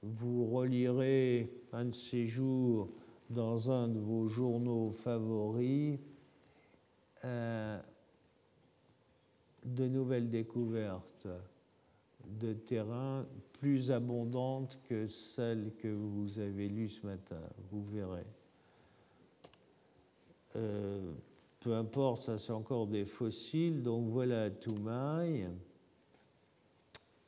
[0.01, 2.88] vous relirez un de ces jours
[3.30, 5.99] dans un de vos journaux favoris
[7.24, 7.82] euh,
[9.64, 11.26] de nouvelles découvertes
[12.26, 17.40] de terrain plus abondantes que celles que vous avez lues ce matin.
[17.72, 18.26] Vous verrez.
[20.55, 21.12] Euh,
[21.59, 25.49] peu importe, ça c'est encore des fossiles, donc voilà Toumaï.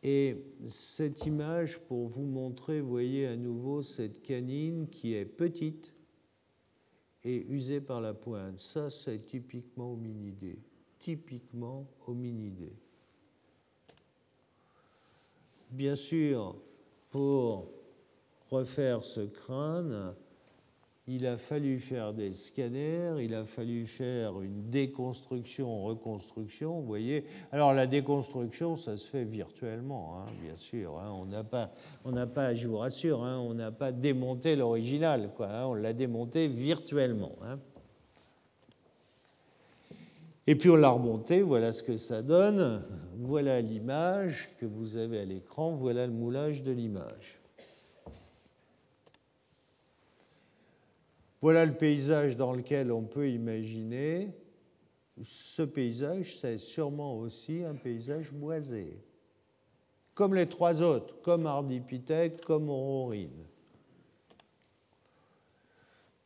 [0.03, 0.37] Et
[0.67, 5.93] cette image, pour vous montrer, voyez à nouveau cette canine qui est petite
[7.23, 8.59] et usée par la pointe.
[8.61, 10.59] Ça, c'est typiquement hominidé.
[10.99, 12.73] Typiquement hominidé.
[15.71, 16.57] Bien sûr,
[17.11, 17.71] pour
[18.51, 20.15] refaire ce crâne,
[21.13, 27.25] il a fallu faire des scanners, il a fallu faire une déconstruction, reconstruction, vous voyez.
[27.51, 31.01] Alors la déconstruction, ça se fait virtuellement, hein, bien sûr.
[31.01, 31.13] Hein.
[31.13, 36.47] on n'a pas, je vous rassure, hein, on n'a pas démonté l'original, on l'a démonté
[36.47, 37.33] virtuellement.
[40.47, 42.85] Et puis on l'a remonté, voilà ce que ça donne.
[43.19, 47.40] Voilà l'image que vous avez à l'écran, voilà le moulage de l'image.
[51.41, 54.35] Voilà le paysage dans lequel on peut imaginer.
[55.23, 59.03] Ce paysage, c'est sûrement aussi un paysage boisé,
[60.15, 63.47] comme les trois autres, comme Ardipithèque, comme Aurorine.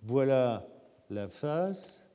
[0.03, 0.69] Voilà
[1.11, 2.07] la face.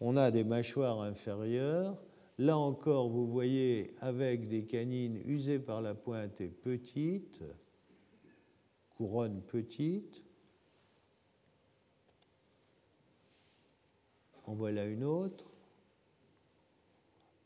[0.00, 1.96] On a des mâchoires inférieures.
[2.38, 7.42] Là encore, vous voyez avec des canines usées par la pointe et petites,
[8.96, 10.22] couronne petite.
[14.54, 15.46] Voilà une autre.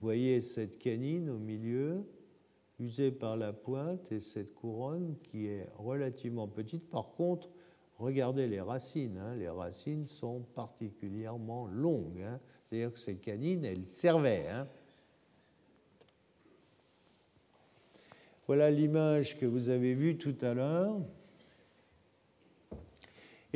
[0.00, 2.05] Voyez cette canine au milieu,
[2.80, 6.88] usée par la pointe, et cette couronne qui est relativement petite.
[6.90, 7.48] Par contre,
[7.98, 9.18] regardez les racines.
[9.18, 9.36] Hein.
[9.36, 12.22] Les racines sont particulièrement longues.
[12.22, 12.40] Hein.
[12.68, 14.46] C'est-à-dire que ces canines, elles servaient.
[14.48, 14.68] Hein.
[18.46, 21.00] Voilà l'image que vous avez vue tout à l'heure.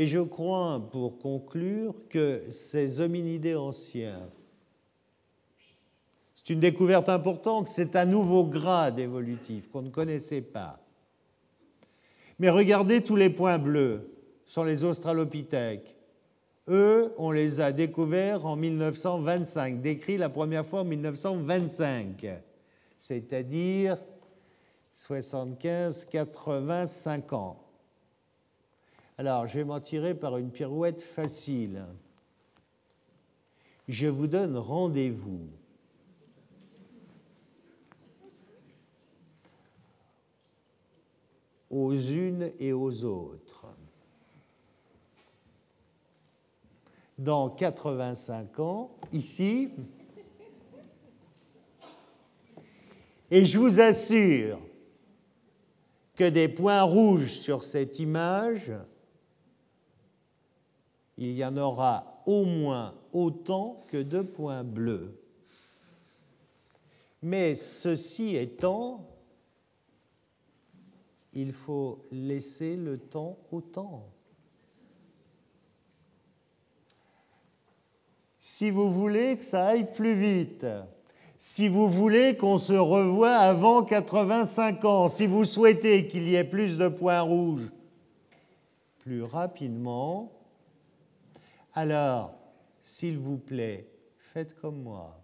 [0.01, 4.31] Et je crois, pour conclure, que ces hominidés anciens,
[6.37, 10.79] c'est une découverte importante, c'est un nouveau grade évolutif qu'on ne connaissait pas.
[12.39, 14.09] Mais regardez tous les points bleus
[14.47, 15.97] sur les australopithèques.
[16.69, 22.25] Eux, on les a découverts en 1925, décrits la première fois en 1925,
[22.97, 23.99] c'est-à-dire
[24.95, 27.68] 75, 85 ans.
[29.19, 31.85] Alors, je vais m'en tirer par une pirouette facile.
[33.89, 35.49] Je vous donne rendez-vous.
[41.71, 43.67] aux unes et aux autres.
[47.19, 49.71] Dans 85 ans, ici,
[53.31, 54.59] et je vous assure
[56.15, 58.73] que des points rouges sur cette image
[61.19, 65.21] il y en aura au moins autant que de points bleus.
[67.21, 69.09] Mais ceci étant,
[71.33, 74.09] il faut laisser le temps au temps.
[78.39, 80.67] Si vous voulez que ça aille plus vite,
[81.37, 86.45] si vous voulez qu'on se revoie avant 85 ans, si vous souhaitez qu'il y ait
[86.45, 87.71] plus de points rouges
[89.01, 90.38] plus rapidement,
[91.75, 92.35] alors,
[92.81, 93.89] s'il vous plaît,
[94.33, 95.21] faites comme moi.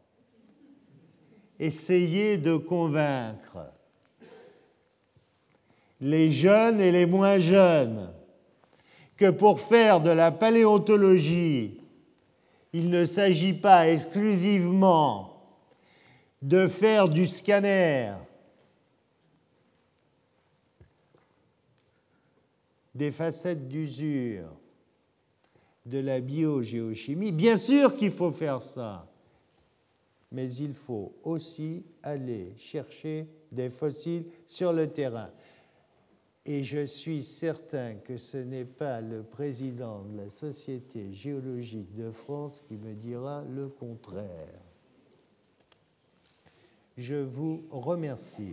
[1.59, 3.71] Essayez de convaincre
[6.01, 8.13] les jeunes et les moins jeunes
[9.17, 11.81] que pour faire de la paléontologie,
[12.73, 15.31] il ne s'agit pas exclusivement
[16.43, 18.13] de faire du scanner,
[22.95, 24.51] des facettes d'usure,
[25.87, 27.33] de la biogéochimie.
[27.33, 29.07] Bien sûr qu'il faut faire ça,
[30.33, 35.31] mais il faut aussi aller chercher des fossiles sur le terrain.
[36.47, 42.11] Et je suis certain que ce n'est pas le président de la Société géologique de
[42.11, 44.61] France qui me dira le contraire.
[46.99, 48.53] Je vous remercie.